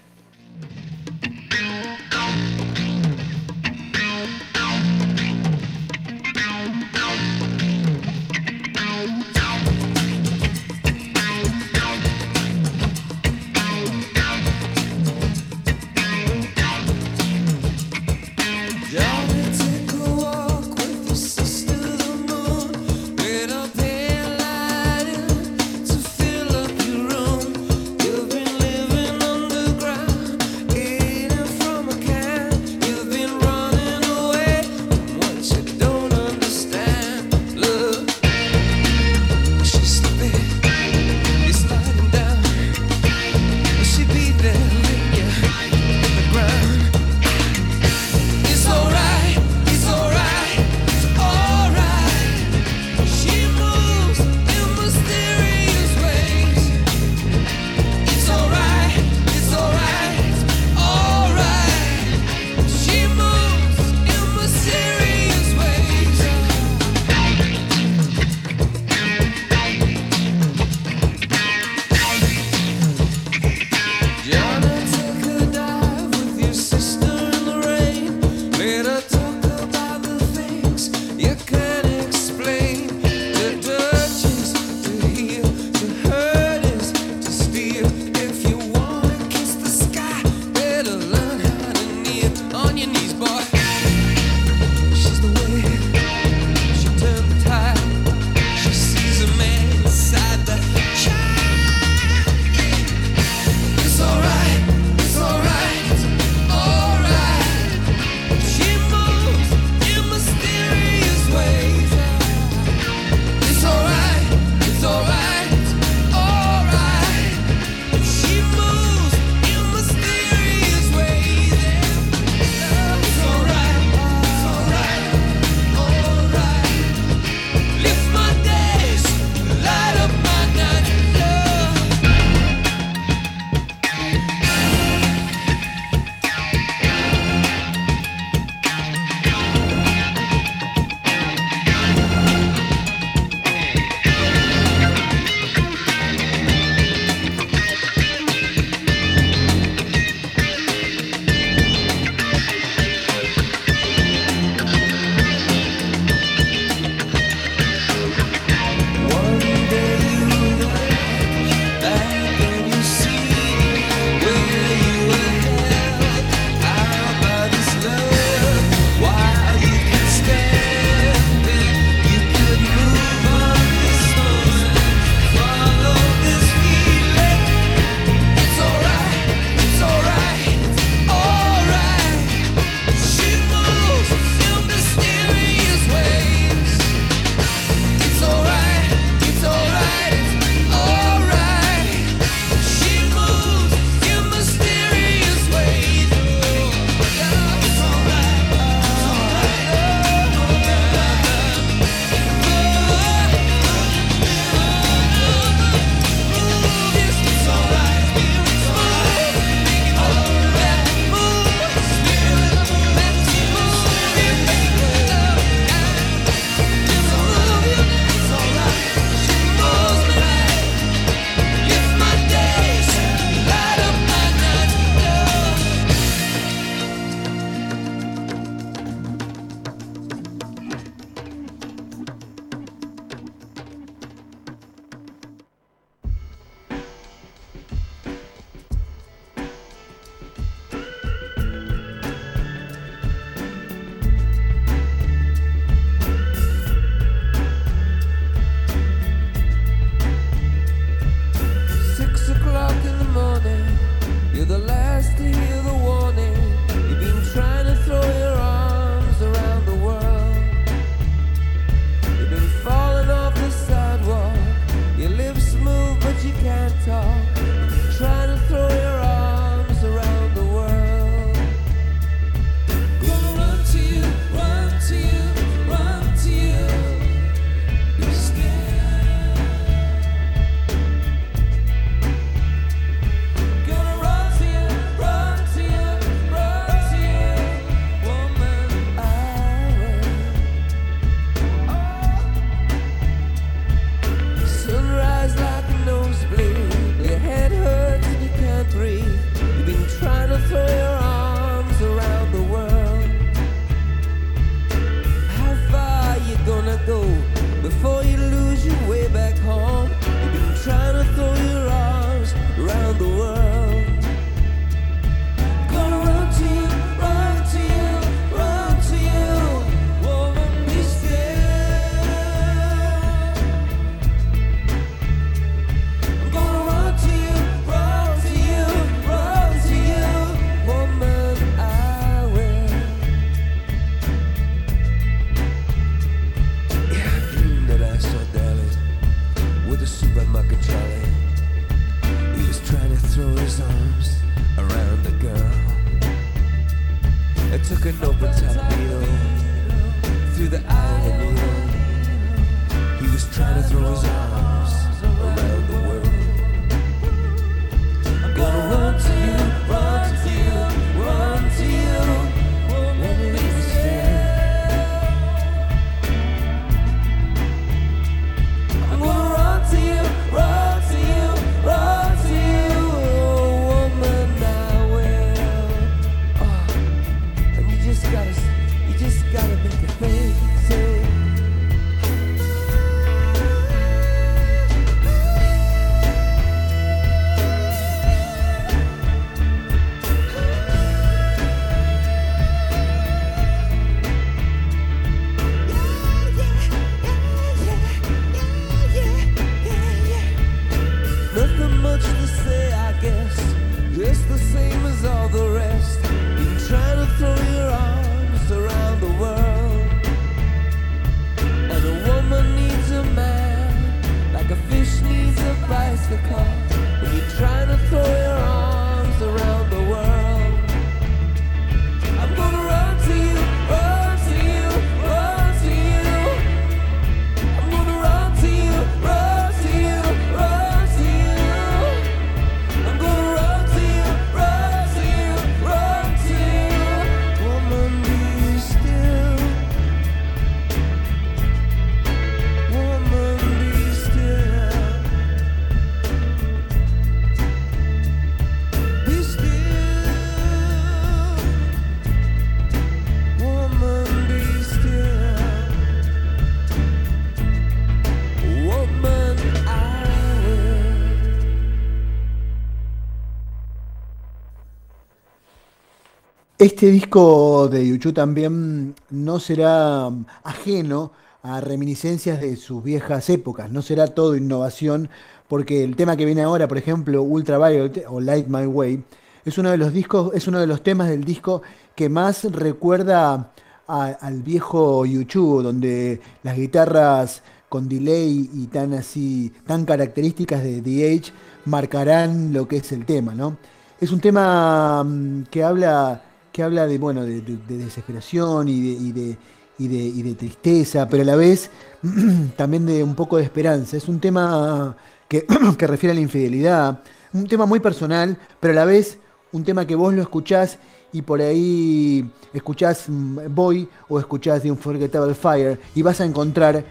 [466.85, 470.11] Este disco de YouTube también no será
[470.43, 475.09] ajeno a reminiscencias de sus viejas épocas, no será todo innovación,
[475.47, 479.03] porque el tema que viene ahora, por ejemplo, Ultraviolet o Light My Way,
[479.45, 481.63] es uno de los discos, es uno de los temas del disco
[481.95, 483.51] que más recuerda
[483.87, 491.15] al viejo YouTube, donde las guitarras con delay y tan así, tan características de The
[491.15, 491.31] Age
[491.65, 493.57] marcarán lo que es el tema, ¿no?
[493.99, 496.21] Es un tema mm, que habla,
[496.55, 499.37] que habla de, bueno, de, de- de desesperación y de, y de-
[499.77, 501.69] y de- tristeza, pero a la vez
[502.55, 503.97] también de un poco de esperanza.
[503.97, 504.95] Es un tema
[505.27, 505.45] que,
[505.77, 507.01] que refiere a la infidelidad,
[507.33, 509.17] un tema muy personal, pero a la vez
[509.51, 510.79] un tema que vos lo escuchás
[511.11, 516.85] y por ahí escuchás mm, Boy o escuchás The Unforgettable Fire y vas a encontrar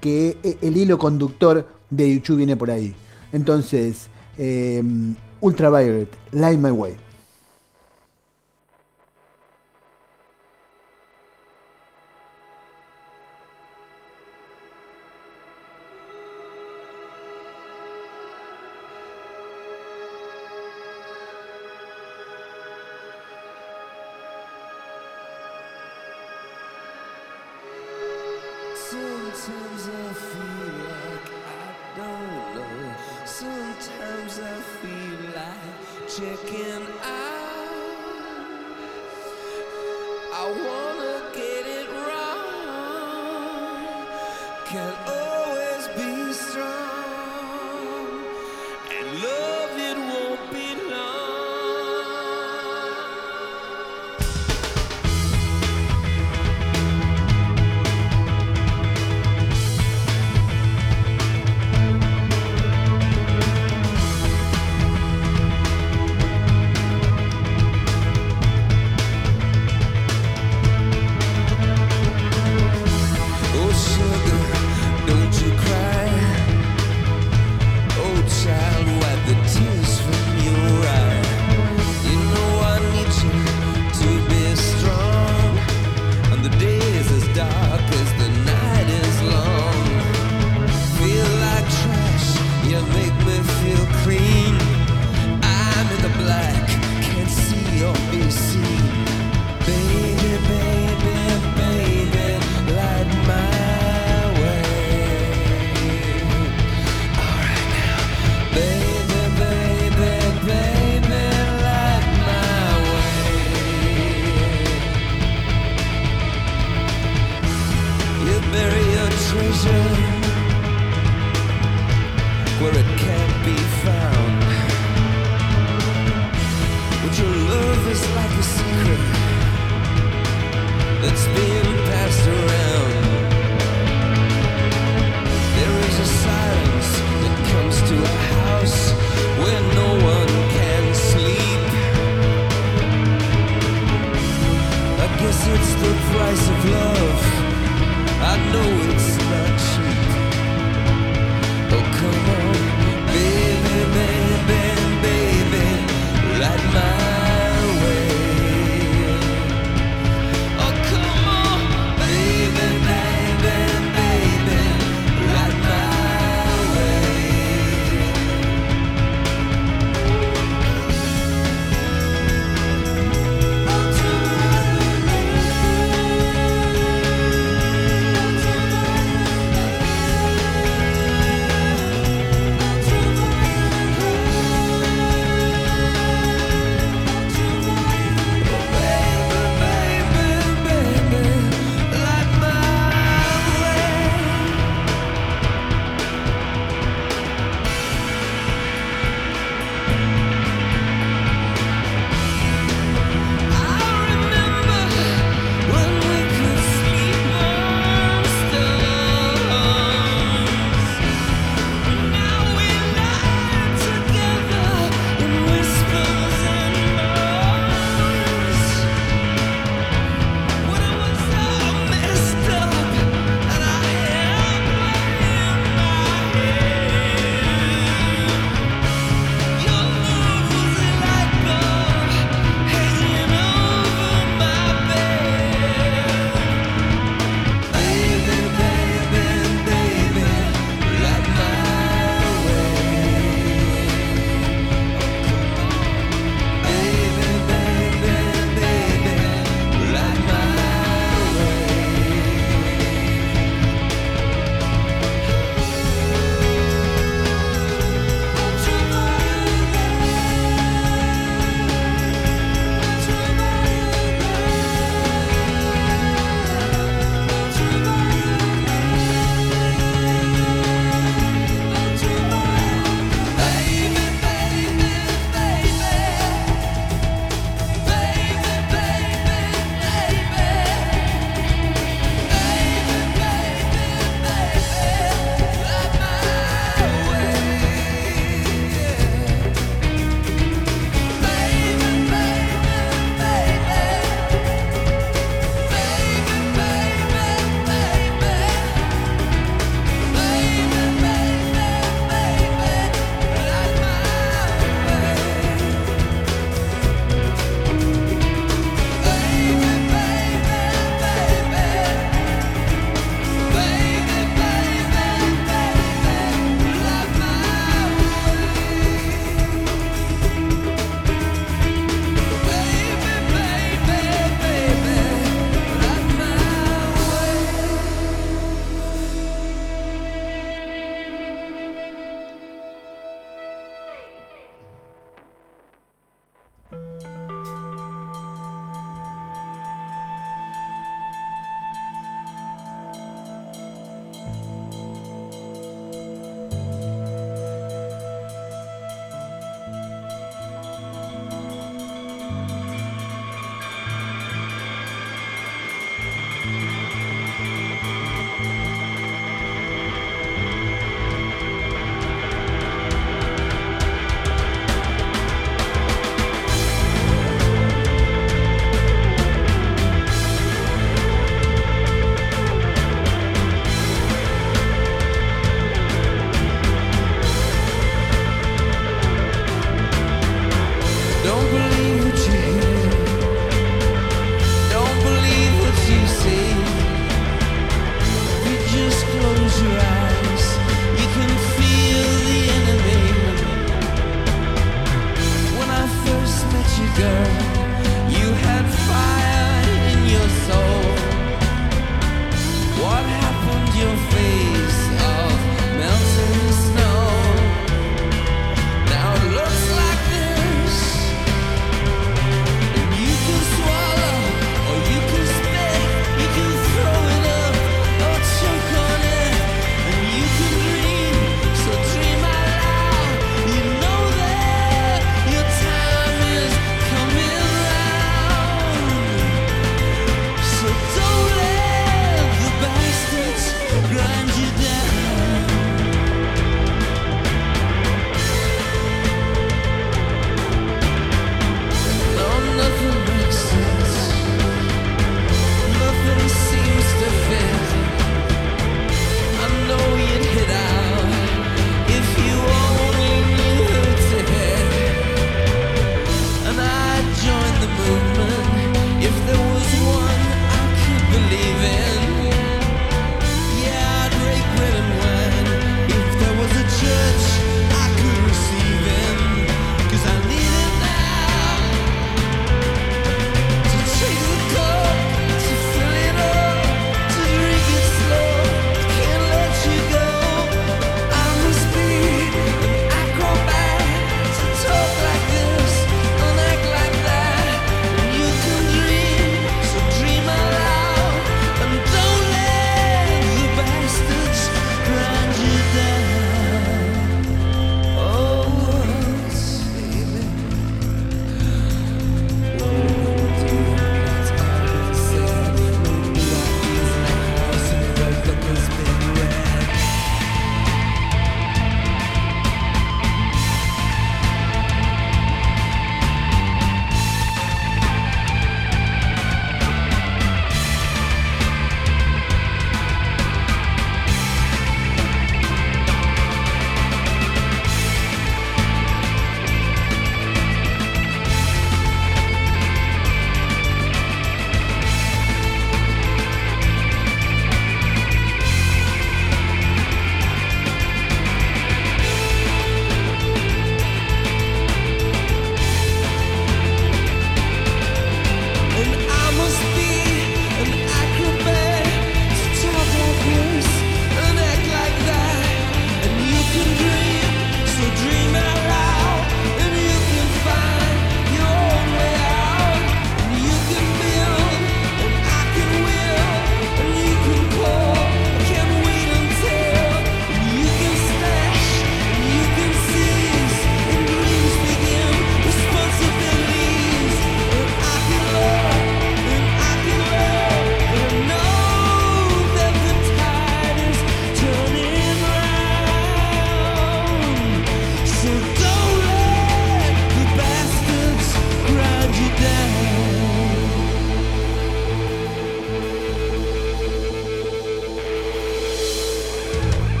[0.00, 2.94] que e- el hilo conductor de YouTube viene por ahí.
[3.32, 4.06] Entonces,
[4.38, 4.80] eh,
[5.40, 7.07] Ultraviolet, Light My Way.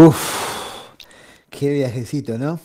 [0.00, 0.94] Uf,
[1.50, 2.58] qué viajecito, ¿no?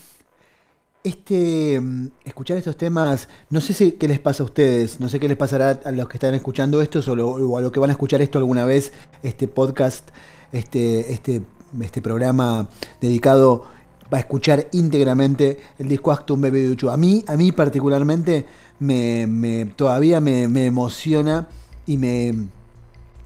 [1.04, 5.20] Este, mm, escuchar estos temas, no sé si qué les pasa a ustedes, no sé
[5.20, 7.94] qué les pasará a los que están escuchando esto o, a los que van a
[7.94, 10.12] escuchar esto alguna vez, este podcast,
[10.54, 11.42] este, este,
[11.82, 12.70] este programa
[13.02, 13.66] dedicado
[14.10, 16.90] a escuchar íntegramente el disco Actum Baby Duchu.
[16.90, 18.46] A mí, a mí particularmente,
[18.80, 21.50] me, todavía me, me emociona
[21.86, 22.34] y me,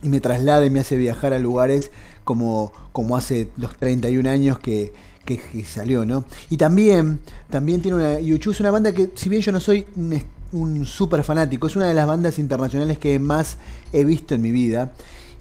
[0.01, 1.91] y me traslada y me hace viajar a lugares
[2.29, 4.93] como, como hace los 31 años que,
[5.25, 6.25] que- salió, ¿no?
[6.51, 7.19] Y también,
[7.49, 8.19] también tiene una.
[8.19, 11.75] Yuchu es una banda que, si bien yo no soy un, un súper fanático, es
[11.75, 13.57] una de las bandas internacionales que más
[13.91, 14.91] he visto en mi vida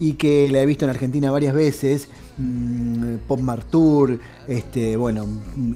[0.01, 2.09] y que la he visto en Argentina varias veces.
[2.39, 5.27] mm, Pop Mart Tour, este, bueno,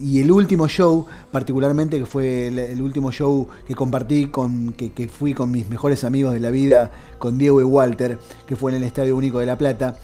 [0.01, 4.93] y el último show, particularmente, que fue el, el último show que compartí con, que,
[4.93, 8.71] que fui con mis mejores amigos de la vida, con Diego y Walter, que fue
[8.73, 9.97] en el Estadio Único de La Plata.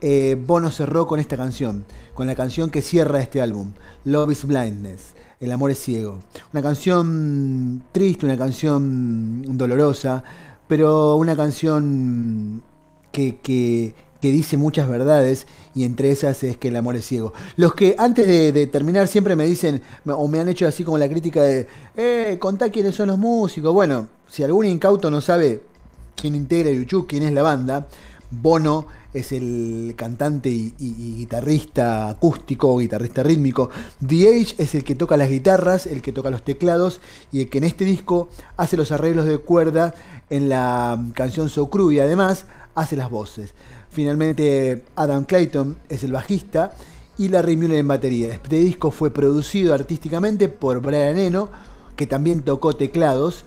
[0.00, 3.72] Eh, Bono cerró con esta canción, con la canción que cierra este álbum,
[4.04, 6.22] Love is Blindness, El amor es ciego.
[6.52, 10.22] Una canción triste, una canción dolorosa,
[10.68, 12.62] pero una canción
[13.12, 17.32] que, que- que dice muchas verdades y entre esas es que el amor es ciego.
[17.56, 21.08] Los que antes de, terminar siempre me dicen, o me han hecho así como la
[21.08, 21.66] crítica de,
[21.96, 23.72] eh, contá quiénes son los músicos.
[23.72, 25.62] Bueno, si algún incauto no sabe
[26.16, 27.86] quién integra YouTube, quién es la banda,
[28.30, 33.70] Bono es el cantante y, guitarrista acústico, guitarrista rítmico.
[34.02, 37.00] Age es el que toca las guitarras, el que toca los teclados
[37.32, 39.94] y el que en este disco hace los arreglos de cuerda
[40.30, 43.54] en la canción So Cru y además hace las voces.
[43.90, 46.72] Finalmente Adam Clayton es el bajista
[47.18, 48.34] y Larry Mullen en batería.
[48.34, 51.50] Este disco fue producido artísticamente por Brian Eno,
[51.96, 53.44] que también tocó teclados,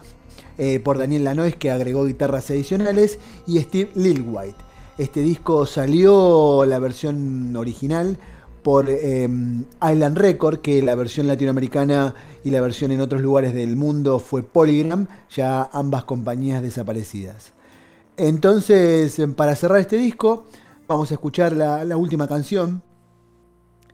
[0.60, 3.18] eh, por Daniel Lanois, que agregó guitarras adicionales,
[3.48, 4.73] y Steve Lilwhite.
[4.98, 8.20] Este disco salió la versión original
[8.62, 12.14] por eh, Island Record, que la versión latinoamericana
[12.44, 17.54] y la versión en otros lugares del mundo fue Polygram, ya ambas compañías desaparecidas.
[18.18, 20.46] Entonces, para cerrar este disco,
[20.88, 22.84] vamos a escuchar la, última canción.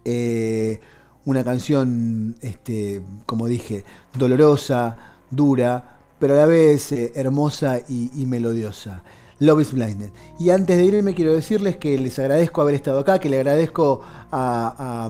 [0.04, 0.82] Eh,
[1.24, 3.86] una canción, este, como dije,
[4.18, 4.98] dolorosa,
[5.32, 9.02] dura, pero a la vez eh, hermosa y melodiosa.
[9.40, 10.10] Love is Blinded.
[10.38, 14.02] Y antes de irme quiero decirles que les agradezco haber estado acá, que le agradezco
[14.32, 15.10] a,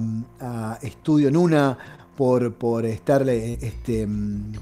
[0.82, 1.78] Estudio Nuna
[2.16, 4.08] por, por estarle, este,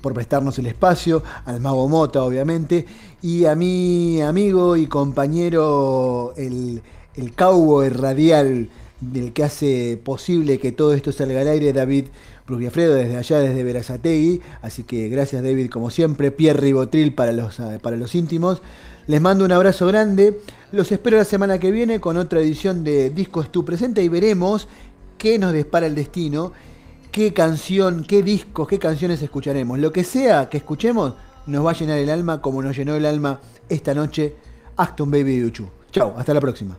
[0.02, 2.85] por prestarnos el espacio, al Mago Mota, obviamente,
[3.22, 6.81] y a mi amigo y compañero, el,
[7.15, 8.69] el cowboy radial
[9.02, 12.06] del que hace posible que todo esto salga al aire, David
[12.48, 14.41] Brugiafredo, desde allá, desde Verazategui.
[14.61, 16.31] Así que gracias, David, como siempre.
[16.31, 18.61] Pierre Ribotril para los, para los íntimos.
[19.07, 20.41] Les mando un abrazo grande.
[20.73, 24.67] Los espero la semana que viene con otra edición de Discos Tu Presente y veremos
[25.17, 26.51] qué nos despara el destino,
[27.09, 29.79] qué canción, qué discos, qué canciones escucharemos.
[29.79, 31.13] Lo que sea que escuchemos
[31.45, 33.39] nos va a llenar el alma como nos llenó el alma
[33.69, 34.35] esta noche
[34.75, 35.69] Acton Baby de Uchu.
[35.89, 36.77] Chao, hasta la próxima.